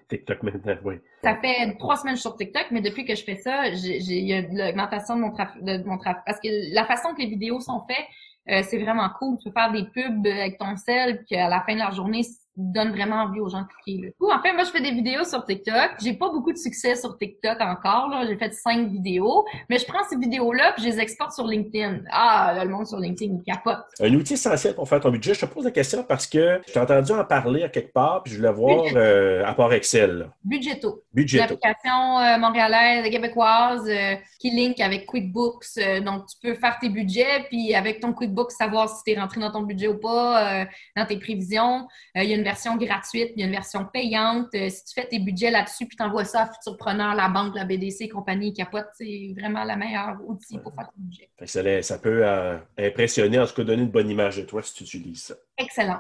TikTok 0.08 0.44
maintenant, 0.44 0.76
oui. 0.84 0.96
Ça 1.24 1.36
fait 1.38 1.76
trois 1.80 1.98
semaines 1.98 2.16
sur 2.16 2.36
TikTok, 2.36 2.68
mais 2.72 2.82
depuis 2.82 3.06
que 3.06 3.16
je 3.16 3.24
fais 3.24 3.38
ça, 3.38 3.72
j'ai 3.74 4.30
eu 4.30 4.48
l'augmentation 4.52 5.16
de 5.16 5.22
mon 5.22 5.32
trafic, 5.32 5.64
de 5.64 5.84
mon 5.84 5.98
trafic. 5.98 6.22
Parce 6.26 6.40
que 6.40 6.74
la 6.74 6.86
façon 6.86 7.14
que 7.16 7.22
les 7.22 7.28
vidéos 7.28 7.60
sont 7.60 7.82
faites, 7.88 8.06
euh, 8.50 8.62
c'est 8.64 8.78
vraiment 8.78 9.10
cool. 9.18 9.38
Tu 9.38 9.50
peux 9.50 9.60
faire 9.60 9.72
des 9.72 9.86
pubs 9.86 10.28
avec 10.28 10.60
ton 10.60 10.76
sel, 10.78 11.24
puis 11.26 11.36
à 11.36 11.50
la 11.50 11.62
fin 11.62 11.74
de 11.74 11.80
la 11.80 11.90
journée, 11.90 12.22
donne 12.58 12.92
vraiment 12.92 13.24
envie 13.24 13.40
aux 13.40 13.50
gens 13.50 13.62
de 13.62 13.68
cliquer. 13.84 14.14
Là. 14.20 14.36
en 14.38 14.42
fait, 14.42 14.54
moi, 14.54 14.64
je 14.64 14.70
fais 14.70 14.82
des 14.82 14.92
vidéos 14.92 15.24
sur 15.24 15.44
TikTok. 15.46 15.92
J'ai 16.02 16.14
pas 16.14 16.30
beaucoup 16.30 16.54
de 16.54 16.58
succès 16.58 16.96
sur 16.96 17.18
TikTok 17.18 17.60
encore. 17.60 18.10
Là. 18.10 18.26
J'ai 18.28 18.38
fait 18.38 18.54
cinq 18.54 18.90
vidéos, 18.90 19.46
mais 19.70 19.78
je 19.78 19.86
prends 19.86 20.04
ces 20.10 20.18
vidéos-là 20.18 20.74
puis 20.74 20.84
je 20.84 20.90
les 20.90 21.00
exporte 21.00 21.34
sur 21.34 21.46
LinkedIn. 21.46 22.02
Ah, 22.12 22.54
là, 22.56 22.64
le 22.64 22.72
monde 22.72 22.88
sur 22.88 23.00
LinkedIn, 23.00 23.36
il 23.40 23.44
capote. 23.44 23.86
Un 24.00 24.14
outil 24.14 24.34
essentiel 24.34 24.74
pour 24.74 24.88
faire 24.88 25.00
ton 25.00 25.10
budget. 25.10 25.34
Je 25.34 25.42
te 25.42 25.46
pose 25.46 25.66
la 25.66 25.72
question 25.72 26.04
parce 26.04 26.28
que 26.28 26.62
je 26.68 26.74
t'ai 26.74 26.80
entendu 26.80 27.12
en 27.12 27.26
parler 27.26 27.64
à 27.64 27.70
quelque 27.70 27.92
part 27.92 28.24
puis 28.24 28.34
je 28.34 28.38
voulais 28.38 28.54
voir 28.54 28.86
euh, 28.96 29.44
à 29.46 29.54
part 29.54 29.74
Excel. 29.74 30.30
Budgeto. 30.44 31.04
Budgeto. 31.14 31.42
L'application 31.42 32.20
euh, 32.20 32.38
montréalaise, 32.38 33.10
québécoise 33.10 33.88
euh, 33.90 34.16
qui 34.40 34.52
link 34.52 34.80
avec 34.80 35.06
QuickBooks. 35.06 35.80
Donc, 36.04 36.28
tu 36.28 36.38
peux 36.42 36.56
faire 36.56 36.78
tes 36.80 36.90
budgets 36.90 37.46
puis 37.50 37.76
avec 37.76 38.00
ton 38.00 38.14
QuickBooks, 38.14 38.52
savoir 38.52 38.90
si 38.90 39.04
tu 39.04 39.12
es 39.12 39.20
rentré 39.20 39.42
dans 39.42 39.52
ton 39.52 39.64
budget 39.64 39.88
ou 39.88 39.98
pas, 39.98 40.66
dans 40.96 41.06
tes 41.06 41.18
prévisions. 41.18 41.88
Il 42.16 42.24
y 42.24 42.34
a 42.34 42.36
une 42.36 42.45
version 42.46 42.78
gratuite, 42.78 43.34
il 43.36 43.42
y 43.42 43.44
a 43.44 43.48
une 43.48 43.52
version 43.52 43.86
payante. 43.86 44.48
Euh, 44.56 44.70
si 44.70 44.86
tu 44.86 44.94
fais 44.94 45.08
tes 45.08 45.20
budgets 45.20 45.52
là-dessus, 45.52 45.86
puis 45.86 45.98
tu 45.98 46.04
envoies 46.04 46.24
ça 46.24 46.44
à 46.44 46.54
Futurpreneur, 46.54 47.14
la 47.16 47.28
banque, 47.28 47.56
la 47.56 47.66
BDC, 47.66 48.08
compagnie, 48.08 48.54
Capote, 48.54 48.88
c'est 48.94 49.34
vraiment 49.38 49.64
la 49.64 49.76
meilleure 49.76 50.18
outil 50.26 50.60
pour 50.60 50.74
faire 50.74 50.88
tes 50.88 50.98
budgets. 50.98 51.82
ça, 51.82 51.98
peut 51.98 52.22
euh, 52.24 52.58
impressionner, 52.78 53.40
en 53.40 53.46
tout 53.46 53.56
cas 53.56 53.64
donner 53.64 53.84
une 53.84 53.92
bonne 53.92 54.10
image 54.10 54.38
de 54.38 54.44
toi 54.44 54.64
si 54.64 54.74
tu 54.74 54.84
utilises 54.84 55.24
ça. 55.24 55.36
Excellent. 55.58 56.00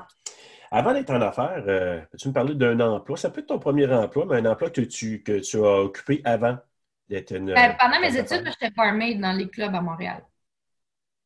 Avant 0.71 0.93
d'être 0.93 1.11
en 1.11 1.21
affaires, 1.21 1.63
euh, 1.67 1.99
peux-tu 2.11 2.29
me 2.29 2.33
parler 2.33 2.55
d'un 2.55 2.79
emploi? 2.79 3.17
Ça 3.17 3.29
peut 3.29 3.41
être 3.41 3.47
ton 3.47 3.59
premier 3.59 3.91
emploi, 3.91 4.25
mais 4.25 4.37
un 4.37 4.45
emploi 4.45 4.69
que 4.69 4.81
tu, 4.81 5.21
que 5.23 5.39
tu 5.39 5.57
as 5.57 5.81
occupé 5.81 6.21
avant 6.23 6.57
d'être 7.09 7.35
une. 7.35 7.53
Pendant 7.53 7.99
mes 7.99 8.17
études, 8.17 8.45
j'étais 8.45 8.71
barmaid 8.71 9.19
dans 9.19 9.33
les 9.33 9.47
clubs 9.47 9.73
à 9.73 9.81
Montréal. 9.81 10.23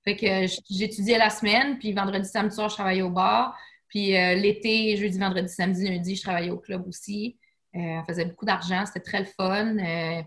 Fait 0.03 0.15
que 0.15 0.47
j'étudiais 0.69 1.17
la 1.17 1.29
semaine, 1.29 1.77
puis 1.77 1.93
vendredi, 1.93 2.27
samedi 2.27 2.55
soir, 2.55 2.69
je 2.69 2.75
travaillais 2.75 3.01
au 3.01 3.09
bar. 3.09 3.57
Puis 3.89 4.15
euh, 4.15 4.36
l'été, 4.36 4.96
jeudi, 4.96 5.17
vendredi, 5.17 5.51
samedi, 5.51 5.89
lundi, 5.89 6.15
je 6.15 6.22
travaillais 6.22 6.51
au 6.51 6.60
club 6.60 6.88
aussi. 6.88 7.38
Euh, 7.75 7.79
on 7.79 8.03
faisait 8.05 8.25
beaucoup 8.25 8.46
d'argent, 8.46 8.86
c'était 8.86 9.00
très 9.01 9.19
le 9.19 9.25
fun. 9.25 9.77
Euh, 9.77 10.22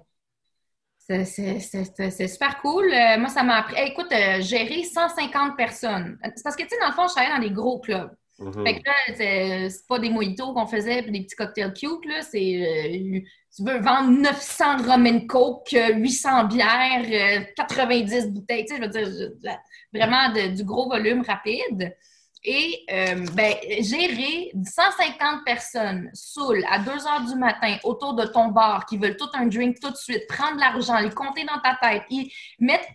c'est 1.24 2.28
super 2.28 2.60
cool. 2.60 2.88
moi, 3.18 3.28
ça 3.28 3.42
m'a 3.42 3.58
appris. 3.58 3.74
écoute, 3.82 4.12
gérer 4.40 4.82
150 4.84 5.56
personnes. 5.56 6.18
C'est 6.36 6.42
parce 6.42 6.56
que, 6.56 6.62
tu 6.62 6.70
sais, 6.70 6.78
dans 6.80 6.88
le 6.88 6.92
fond, 6.92 7.06
je 7.06 7.14
travaillais 7.14 7.34
dans 7.34 7.42
des 7.42 7.50
gros 7.50 7.80
clubs. 7.80 8.10
Mm-hmm. 8.38 8.64
Fait 8.64 8.80
que 8.80 8.86
là, 8.86 9.68
c'est 9.68 9.86
pas 9.86 9.98
des 9.98 10.08
mojitos 10.08 10.54
qu'on 10.54 10.66
faisait, 10.66 11.02
des 11.02 11.22
petits 11.22 11.36
cocktails 11.36 11.72
cute, 11.74 12.04
là. 12.06 12.22
C'est. 12.22 13.24
tu 13.54 13.64
veux 13.64 13.78
vendre 13.80 14.10
900 14.10 14.84
rum 14.88 15.26
coke, 15.26 15.74
800 15.74 16.44
bières, 16.44 17.46
90 17.56 18.28
bouteilles, 18.28 18.64
tu 18.64 18.74
sais, 18.74 18.80
je 18.80 18.86
veux 18.86 19.34
dire, 19.34 19.58
vraiment 19.92 20.32
du 20.32 20.64
gros 20.64 20.88
volume 20.88 21.22
rapide. 21.22 21.94
Et 22.44 22.84
euh, 22.90 23.24
ben, 23.34 23.54
gérer 23.80 24.50
150 24.64 25.44
personnes 25.44 26.10
saoules 26.12 26.64
à 26.68 26.80
2 26.80 26.90
heures 26.90 27.24
du 27.26 27.36
matin 27.36 27.76
autour 27.84 28.14
de 28.14 28.26
ton 28.26 28.48
bar 28.48 28.84
qui 28.86 28.98
veulent 28.98 29.16
tout 29.16 29.30
un 29.34 29.46
drink 29.46 29.78
tout 29.80 29.90
de 29.90 29.96
suite, 29.96 30.26
prendre 30.28 30.58
l'argent, 30.58 30.98
les 30.98 31.10
compter 31.10 31.44
dans 31.44 31.60
ta 31.60 31.78
tête, 31.80 32.02
et 32.10 32.32
mettre 32.58 32.86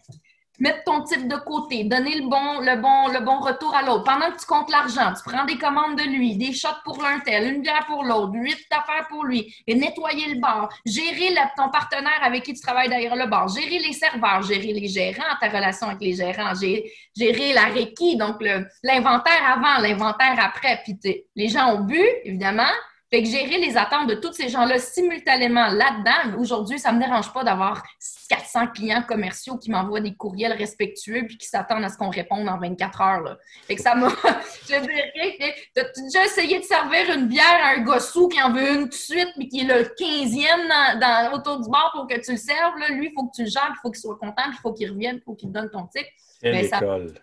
mettre 0.59 0.83
ton 0.83 1.03
type 1.03 1.27
de 1.27 1.35
côté, 1.35 1.83
donner 1.83 2.15
le 2.15 2.27
bon, 2.27 2.59
le 2.61 2.75
bon, 2.81 3.07
le 3.07 3.23
bon 3.23 3.39
retour 3.39 3.75
à 3.75 3.83
l'autre. 3.83 4.03
Pendant 4.03 4.31
que 4.31 4.39
tu 4.39 4.45
comptes 4.45 4.71
l'argent, 4.71 5.13
tu 5.13 5.29
prends 5.29 5.45
des 5.45 5.57
commandes 5.57 5.97
de 5.97 6.03
lui, 6.03 6.35
des 6.37 6.53
shots 6.53 6.69
pour 6.83 7.01
l'un 7.01 7.19
tel, 7.19 7.55
une 7.55 7.61
bière 7.61 7.85
pour 7.85 8.03
l'autre, 8.03 8.33
huit 8.33 8.57
affaires 8.71 9.07
pour 9.07 9.25
lui, 9.25 9.53
et 9.67 9.75
nettoyer 9.75 10.33
le 10.33 10.39
bar, 10.39 10.69
gérer 10.85 11.35
ton 11.55 11.69
partenaire 11.69 12.19
avec 12.23 12.43
qui 12.43 12.53
tu 12.53 12.61
travailles 12.61 12.89
derrière 12.89 13.15
le 13.15 13.27
bar, 13.27 13.47
gérer 13.47 13.79
les 13.79 13.93
serveurs, 13.93 14.41
gérer 14.41 14.73
les 14.73 14.87
gérants, 14.87 15.35
ta 15.39 15.47
relation 15.47 15.87
avec 15.87 16.01
les 16.01 16.13
gérants, 16.13 16.53
gérer, 16.55 16.91
gérer 17.15 17.53
la 17.53 17.65
réquis, 17.65 18.17
donc 18.17 18.37
l'inventaire 18.83 19.43
avant, 19.45 19.81
l'inventaire 19.81 20.35
après. 20.39 20.81
Puis 20.83 20.97
les 21.35 21.49
gens 21.49 21.75
ont 21.75 21.81
bu, 21.81 22.01
évidemment, 22.23 22.63
fait 23.09 23.23
que 23.23 23.29
gérer 23.29 23.57
les 23.59 23.77
attentes 23.77 24.09
de 24.09 24.15
tous 24.15 24.33
ces 24.33 24.49
gens-là 24.49 24.79
simultanément 24.79 25.67
là-dedans, 25.67 26.37
aujourd'hui, 26.39 26.77
ça 26.77 26.91
me 26.91 26.99
dérange 26.99 27.31
pas 27.31 27.45
d'avoir 27.45 27.81
400 28.27 28.67
clients 28.67 29.01
commerciaux 29.01 29.57
qui 29.57 29.71
m'envoient 29.71 30.01
des 30.01 30.13
courriels 30.13 30.51
respectueux 30.51 31.23
puis 31.25 31.37
qui 31.37 31.47
s'attendent 31.47 31.85
à 31.85 31.89
ce 31.89 31.97
qu'on 31.97 32.09
réponde 32.09 32.49
en 32.49 32.59
24 32.59 33.01
heures. 33.01 33.21
Là. 33.21 33.37
Fait 33.65 33.75
que 33.75 33.81
ça 33.81 33.95
m'a... 33.95 34.09
je 34.69 34.81
dirais, 34.81 35.55
t'as 35.73 35.83
déjà 35.83 36.25
essayé 36.25 36.59
de 36.59 36.65
servir 36.65 37.15
une 37.15 37.27
bière 37.27 37.59
à 37.63 37.77
un 37.77 37.79
gossou 37.79 38.27
qui 38.27 38.41
en 38.41 38.51
veut 38.51 38.73
une 38.73 38.83
tout 38.83 38.89
de 38.89 38.93
suite 38.93 39.29
mais 39.37 39.47
qui 39.47 39.61
est 39.61 39.63
le 39.63 39.83
15e 39.83 40.99
dans, 40.99 41.33
autour 41.33 41.61
du 41.61 41.69
bar 41.69 41.91
pour 41.93 42.07
que 42.07 42.19
tu 42.19 42.31
le 42.31 42.37
serves. 42.37 42.77
Là? 42.77 42.89
Lui, 42.89 43.07
il 43.07 43.13
faut 43.13 43.27
que 43.27 43.35
tu 43.35 43.43
le 43.43 43.49
gères, 43.49 43.71
il 43.71 43.79
faut 43.81 43.89
qu'il 43.89 44.01
soit 44.01 44.17
content, 44.17 44.43
il 44.47 44.59
faut 44.61 44.73
qu'il 44.73 44.91
revienne, 44.91 45.15
il 45.21 45.23
faut 45.23 45.33
qu'il 45.33 45.47
te 45.47 45.53
donne 45.53 45.69
ton. 45.69 45.87
C'est 45.93 46.07
ben, 46.43 46.61
l'école. 46.61 47.13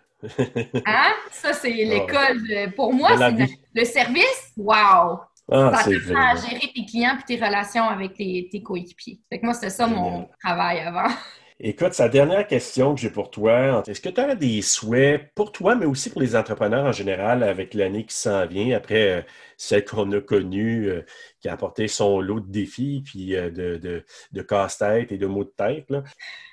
hein? 0.87 1.13
Ça, 1.29 1.53
c'est 1.53 1.67
ah. 1.85 1.93
l'école. 1.93 2.73
Pour 2.75 2.91
moi, 2.91 3.11
c'est 3.19 3.49
le 3.75 3.85
service? 3.85 4.51
Wow! 4.57 5.19
Ah, 5.51 5.71
à 5.77 6.35
gérer 6.35 6.71
tes 6.73 6.85
clients 6.85 7.17
et 7.19 7.23
tes 7.23 7.35
relations 7.43 7.83
avec 7.83 8.15
tes, 8.15 8.61
coéquipiers. 8.63 9.19
Fait 9.29 9.39
que 9.39 9.45
moi, 9.45 9.53
c'était 9.53 9.69
ça 9.69 9.85
mon 9.87 10.27
travail 10.43 10.79
avant. 10.79 11.07
Écoute, 11.59 11.93
sa 11.93 12.09
dernière 12.09 12.45
question 12.47 12.93
que 12.93 12.99
j'ai 12.99 13.09
pour 13.09 13.31
toi, 13.31 13.81
est-ce 13.87 14.01
que 14.01 14.09
tu 14.09 14.19
as 14.19 14.35
des 14.35 14.61
souhaits 14.61 15.31
pour 15.35 15.53
toi, 15.53 15.75
mais 15.75 15.85
aussi 15.85 16.09
pour 16.09 16.19
les 16.19 16.35
entrepreneurs 16.35 16.85
en 16.85 16.91
général 16.91 17.43
avec 17.43 17.73
l'année 17.73 18.05
qui 18.05 18.15
s'en 18.15 18.45
vient, 18.45 18.75
après 18.75 19.09
euh, 19.09 19.21
celle 19.55 19.85
qu'on 19.85 20.11
a 20.11 20.19
connue, 20.19 20.89
euh, 20.89 21.05
qui 21.39 21.47
a 21.47 21.53
apporté 21.53 21.87
son 21.87 22.19
lot 22.19 22.41
de 22.41 22.51
défis, 22.51 23.03
puis 23.05 23.37
euh, 23.37 23.51
de, 23.51 24.03
de, 24.33 24.41
casse-tête 24.41 25.13
et 25.13 25.17
de 25.17 25.27
maux 25.27 25.45
de 25.45 25.53
tête? 25.55 25.87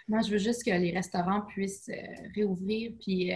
Moi, 0.07 0.20
je 0.24 0.31
veux 0.31 0.38
juste 0.38 0.64
que 0.64 0.70
les 0.70 0.92
restaurants 0.92 1.40
puissent 1.48 1.90
réouvrir. 2.37 2.92
Puis, 3.00 3.33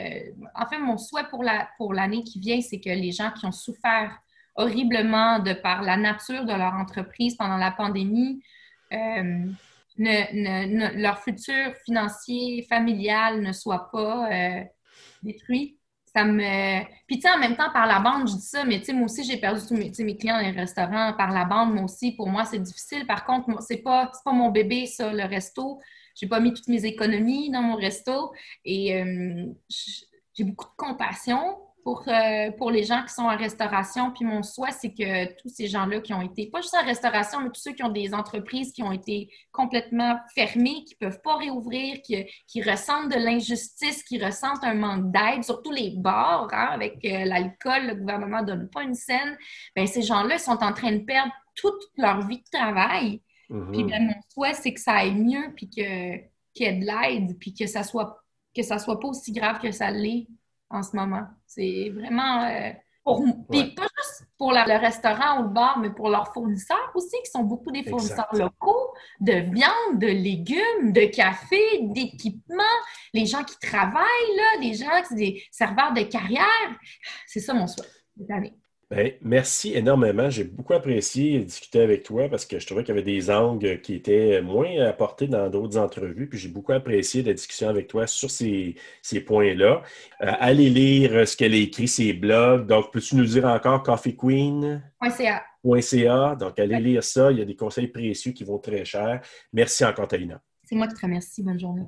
en 0.54 0.66
fait, 0.68 0.78
mon 0.78 0.98
souhait 0.98 1.26
pour 1.30 1.42
l'année 1.42 2.18
pour 2.18 2.24
qui 2.24 2.38
vient, 2.38 2.60
c'est 2.60 2.78
que 2.78 2.90
les 2.90 3.10
gens 3.10 3.32
qui 3.32 3.44
ont 3.44 3.52
souffert 3.52 4.20
horriblement 4.56 5.38
de 5.38 5.52
par 5.52 5.82
la 5.82 5.96
nature 5.96 6.44
de 6.44 6.52
leur 6.52 6.74
entreprise 6.74 7.36
pendant 7.36 7.56
la 7.56 7.70
pandémie. 7.70 8.42
Euh, 8.92 9.46
leur 9.98 11.18
futur 11.20 11.74
financier, 11.84 12.66
familial 12.68 13.40
ne 13.40 13.52
soit 13.52 13.90
pas 13.90 14.30
euh, 14.30 14.62
détruit. 15.22 15.78
Ça 16.14 16.24
me... 16.24 16.82
Puis, 17.06 17.18
tu 17.18 17.22
sais, 17.22 17.30
en 17.30 17.38
même 17.38 17.56
temps, 17.56 17.70
par 17.72 17.86
la 17.86 18.00
bande, 18.00 18.28
je 18.28 18.34
dis 18.34 18.40
ça, 18.40 18.64
mais 18.64 18.78
tu 18.78 18.86
sais, 18.86 18.92
moi 18.92 19.04
aussi, 19.04 19.24
j'ai 19.24 19.36
perdu 19.36 19.60
tous 19.66 19.74
mes, 19.74 19.92
mes, 19.98 20.16
clients 20.16 20.36
dans 20.36 20.46
les 20.46 20.50
restaurants 20.50 21.12
par 21.14 21.30
la 21.30 21.44
bande. 21.44 21.74
Moi 21.74 21.84
aussi, 21.84 22.12
pour 22.12 22.28
moi, 22.28 22.44
c'est 22.44 22.58
difficile. 22.58 23.06
Par 23.06 23.24
contre, 23.24 23.62
c'est 23.62 23.82
pas, 23.82 24.10
pas 24.24 24.32
mon 24.32 24.50
bébé, 24.50 24.86
ça, 24.86 25.12
le 25.12 25.24
resto. 25.24 25.80
J'ai 26.14 26.26
pas 26.26 26.40
mis 26.40 26.54
toutes 26.54 26.68
mes 26.68 26.84
économies 26.86 27.50
dans 27.50 27.62
mon 27.62 27.76
resto. 27.76 28.32
Et 28.64 28.96
euh, 28.96 29.46
j'ai 29.68 30.44
beaucoup 30.44 30.70
de 30.70 30.76
compassion 30.76 31.58
pour, 31.86 32.02
euh, 32.08 32.50
pour 32.58 32.72
les 32.72 32.82
gens 32.82 33.04
qui 33.04 33.14
sont 33.14 33.22
en 33.22 33.36
restauration. 33.36 34.10
Puis 34.10 34.24
mon 34.24 34.42
souhait, 34.42 34.72
c'est 34.72 34.92
que 34.92 35.32
tous 35.40 35.48
ces 35.48 35.68
gens-là 35.68 36.00
qui 36.00 36.12
ont 36.12 36.20
été, 36.20 36.50
pas 36.50 36.60
juste 36.60 36.74
en 36.74 36.84
restauration, 36.84 37.38
mais 37.40 37.50
tous 37.50 37.60
ceux 37.60 37.74
qui 37.74 37.84
ont 37.84 37.92
des 37.92 38.12
entreprises 38.12 38.72
qui 38.72 38.82
ont 38.82 38.90
été 38.90 39.30
complètement 39.52 40.18
fermées, 40.34 40.82
qui 40.84 40.96
ne 41.00 41.06
peuvent 41.06 41.20
pas 41.22 41.36
réouvrir, 41.36 42.02
qui, 42.02 42.26
qui 42.48 42.60
ressentent 42.60 43.12
de 43.12 43.14
l'injustice, 43.14 44.02
qui 44.02 44.18
ressentent 44.18 44.64
un 44.64 44.74
manque 44.74 45.12
d'aide, 45.12 45.44
surtout 45.44 45.70
les 45.70 45.92
bars, 45.96 46.48
hein, 46.50 46.70
avec 46.72 47.04
euh, 47.04 47.24
l'alcool, 47.24 47.86
le 47.86 47.94
gouvernement 47.94 48.40
ne 48.40 48.46
donne 48.46 48.68
pas 48.68 48.82
une 48.82 48.96
scène, 48.96 49.38
bien, 49.76 49.86
ces 49.86 50.02
gens-là 50.02 50.38
sont 50.38 50.64
en 50.64 50.72
train 50.72 50.90
de 50.90 51.04
perdre 51.04 51.32
toute 51.54 51.82
leur 51.96 52.26
vie 52.26 52.38
de 52.38 52.58
travail. 52.58 53.22
Mm-hmm. 53.48 53.70
Puis 53.70 53.84
ben, 53.84 54.06
mon 54.06 54.20
souhait, 54.34 54.54
c'est 54.54 54.74
que 54.74 54.80
ça 54.80 54.94
aille 54.94 55.14
mieux, 55.14 55.52
puis 55.54 55.70
qu'il 55.70 55.84
y 55.84 56.64
ait 56.64 56.72
de 56.72 56.84
l'aide, 56.84 57.38
puis 57.38 57.54
que 57.54 57.68
ça 57.68 57.84
soit 57.84 58.20
que 58.56 58.62
ça 58.62 58.78
soit 58.78 58.98
pas 58.98 59.08
aussi 59.08 59.32
grave 59.32 59.60
que 59.60 59.70
ça 59.70 59.90
l'est 59.90 60.26
en 60.70 60.82
ce 60.82 60.96
moment. 60.96 61.26
C'est 61.46 61.90
vraiment 61.90 62.44
euh, 62.44 62.70
pour 63.06 63.24
pas 63.76 63.86
juste 63.96 64.28
pour 64.36 64.52
le 64.52 64.80
restaurant 64.80 65.40
ou 65.40 65.42
le 65.44 65.54
bar, 65.54 65.78
mais 65.78 65.90
pour 65.90 66.08
leurs 66.08 66.32
fournisseurs 66.32 66.90
aussi, 66.94 67.16
qui 67.24 67.30
sont 67.30 67.44
beaucoup 67.44 67.70
des 67.70 67.84
fournisseurs 67.84 68.28
locaux 68.32 68.92
de 69.20 69.32
viande, 69.32 70.00
de 70.00 70.08
légumes, 70.08 70.92
de 70.92 71.04
café, 71.06 71.60
d'équipements, 71.82 72.62
les 73.14 73.26
gens 73.26 73.44
qui 73.44 73.56
travaillent 73.60 74.36
là, 74.36 74.60
des 74.60 74.74
gens 74.74 75.02
qui 75.02 75.08
sont 75.08 75.14
des 75.14 75.42
serveurs 75.52 75.92
de 75.92 76.02
carrière. 76.02 76.46
C'est 77.26 77.40
ça 77.40 77.54
mon 77.54 77.68
souhait 77.68 77.86
cette 78.18 78.30
année. 78.30 78.54
Ben, 78.88 79.14
merci 79.20 79.74
énormément. 79.74 80.30
J'ai 80.30 80.44
beaucoup 80.44 80.72
apprécié 80.72 81.40
discuter 81.40 81.80
avec 81.80 82.04
toi 82.04 82.28
parce 82.28 82.46
que 82.46 82.60
je 82.60 82.66
trouvais 82.66 82.84
qu'il 82.84 82.94
y 82.94 82.98
avait 82.98 83.02
des 83.02 83.30
angles 83.32 83.80
qui 83.80 83.94
étaient 83.94 84.40
moins 84.40 84.80
apportés 84.86 85.26
dans 85.26 85.50
d'autres 85.50 85.76
entrevues. 85.76 86.28
Puis 86.28 86.38
j'ai 86.38 86.48
beaucoup 86.48 86.72
apprécié 86.72 87.24
la 87.24 87.32
discussion 87.32 87.68
avec 87.68 87.88
toi 87.88 88.06
sur 88.06 88.30
ces, 88.30 88.76
points-là. 89.26 89.82
Euh, 90.22 90.32
allez 90.38 90.70
lire 90.70 91.26
ce 91.26 91.36
qu'elle 91.36 91.54
a 91.54 91.56
écrit, 91.56 91.88
ses 91.88 92.12
blogs. 92.12 92.66
Donc, 92.66 92.92
peux-tu 92.92 93.16
nous 93.16 93.24
dire 93.24 93.46
encore 93.46 93.82
coffeequeen.ca? 93.82 95.42
Donc, 96.38 96.56
allez 96.60 96.78
lire 96.78 97.02
ça. 97.02 97.32
Il 97.32 97.38
y 97.38 97.42
a 97.42 97.44
des 97.44 97.56
conseils 97.56 97.88
précieux 97.88 98.30
qui 98.30 98.44
vont 98.44 98.58
très 98.58 98.84
cher. 98.84 99.20
Merci 99.52 99.84
encore, 99.84 100.06
Talina. 100.06 100.40
C'est 100.62 100.76
moi 100.76 100.86
qui 100.86 100.94
te 100.94 101.00
remercie. 101.00 101.42
Bonne 101.42 101.58
journée. 101.58 101.86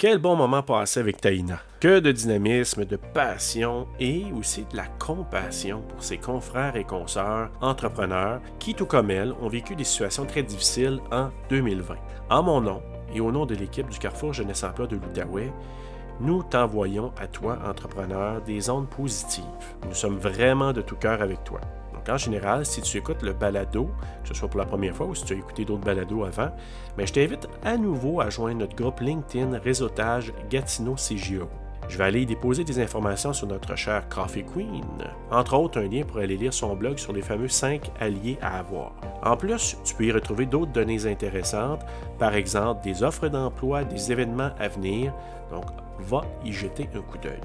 Quel 0.00 0.16
bon 0.16 0.34
moment 0.34 0.62
passé 0.62 0.98
avec 0.98 1.20
Taïna. 1.20 1.60
Que 1.78 2.00
de 2.00 2.10
dynamisme, 2.10 2.86
de 2.86 2.96
passion 2.96 3.86
et 3.98 4.24
aussi 4.34 4.64
de 4.72 4.74
la 4.74 4.86
compassion 4.86 5.82
pour 5.90 6.02
ses 6.02 6.16
confrères 6.16 6.74
et 6.76 6.84
consoeurs 6.84 7.50
entrepreneurs 7.60 8.40
qui, 8.58 8.74
tout 8.74 8.86
comme 8.86 9.10
elle, 9.10 9.34
ont 9.42 9.48
vécu 9.48 9.76
des 9.76 9.84
situations 9.84 10.24
très 10.24 10.42
difficiles 10.42 11.00
en 11.12 11.28
2020. 11.50 11.96
En 12.30 12.42
mon 12.42 12.62
nom 12.62 12.82
et 13.14 13.20
au 13.20 13.30
nom 13.30 13.44
de 13.44 13.54
l'équipe 13.54 13.90
du 13.90 13.98
Carrefour 13.98 14.32
Jeunesse 14.32 14.64
Emploi 14.64 14.86
de 14.86 14.96
l'Outaouais, 14.96 15.52
nous 16.18 16.44
t'envoyons 16.44 17.12
à 17.20 17.26
toi, 17.26 17.58
entrepreneur, 17.68 18.40
des 18.40 18.70
ondes 18.70 18.88
positives. 18.88 19.44
Nous 19.86 19.94
sommes 19.94 20.16
vraiment 20.16 20.72
de 20.72 20.80
tout 20.80 20.96
cœur 20.96 21.20
avec 21.20 21.44
toi. 21.44 21.60
Donc, 22.00 22.14
en 22.14 22.16
général, 22.16 22.64
si 22.64 22.80
tu 22.80 22.96
écoutes 22.96 23.22
le 23.22 23.34
balado, 23.34 23.90
que 24.22 24.28
ce 24.28 24.34
soit 24.34 24.48
pour 24.48 24.58
la 24.58 24.64
première 24.64 24.96
fois 24.96 25.06
ou 25.06 25.14
si 25.14 25.22
tu 25.22 25.34
as 25.34 25.36
écouté 25.36 25.66
d'autres 25.66 25.84
balados 25.84 26.24
avant, 26.24 26.48
mais 26.96 27.06
je 27.06 27.12
t'invite 27.12 27.46
à 27.62 27.76
nouveau 27.76 28.22
à 28.22 28.30
joindre 28.30 28.60
notre 28.60 28.74
groupe 28.74 29.00
LinkedIn 29.00 29.58
Réseautage 29.58 30.32
Gatineau 30.48 30.94
CGO. 30.94 31.46
Je 31.88 31.98
vais 31.98 32.04
aller 32.04 32.22
y 32.22 32.26
déposer 32.26 32.64
des 32.64 32.80
informations 32.80 33.34
sur 33.34 33.48
notre 33.48 33.76
chère 33.76 34.08
Coffee 34.08 34.44
Queen, 34.44 34.82
entre 35.30 35.54
autres 35.58 35.78
un 35.78 35.88
lien 35.88 36.04
pour 36.04 36.18
aller 36.18 36.38
lire 36.38 36.54
son 36.54 36.74
blog 36.74 36.96
sur 36.96 37.12
les 37.12 37.20
fameux 37.20 37.48
5 37.48 37.90
alliés 38.00 38.38
à 38.40 38.60
avoir. 38.60 38.92
En 39.22 39.36
plus, 39.36 39.76
tu 39.84 39.94
peux 39.94 40.04
y 40.04 40.12
retrouver 40.12 40.46
d'autres 40.46 40.72
données 40.72 41.04
intéressantes, 41.04 41.84
par 42.18 42.34
exemple 42.34 42.82
des 42.82 43.02
offres 43.02 43.28
d'emploi, 43.28 43.84
des 43.84 44.10
événements 44.10 44.52
à 44.58 44.68
venir, 44.68 45.12
donc 45.50 45.66
va 45.98 46.22
y 46.46 46.52
jeter 46.52 46.88
un 46.94 47.02
coup 47.02 47.18
d'œil. 47.18 47.40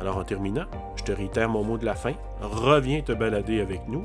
Alors 0.00 0.16
en 0.16 0.24
terminant, 0.24 0.64
je 0.96 1.04
te 1.04 1.12
réitère 1.12 1.50
mon 1.50 1.62
mot 1.62 1.76
de 1.76 1.84
la 1.84 1.94
fin, 1.94 2.14
reviens 2.40 3.02
te 3.02 3.12
balader 3.12 3.60
avec 3.60 3.86
nous. 3.86 4.04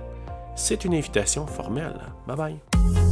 C'est 0.55 0.83
une 0.83 0.93
invitation 0.93 1.47
formelle. 1.47 1.99
Bye 2.27 2.35
bye. 2.35 3.04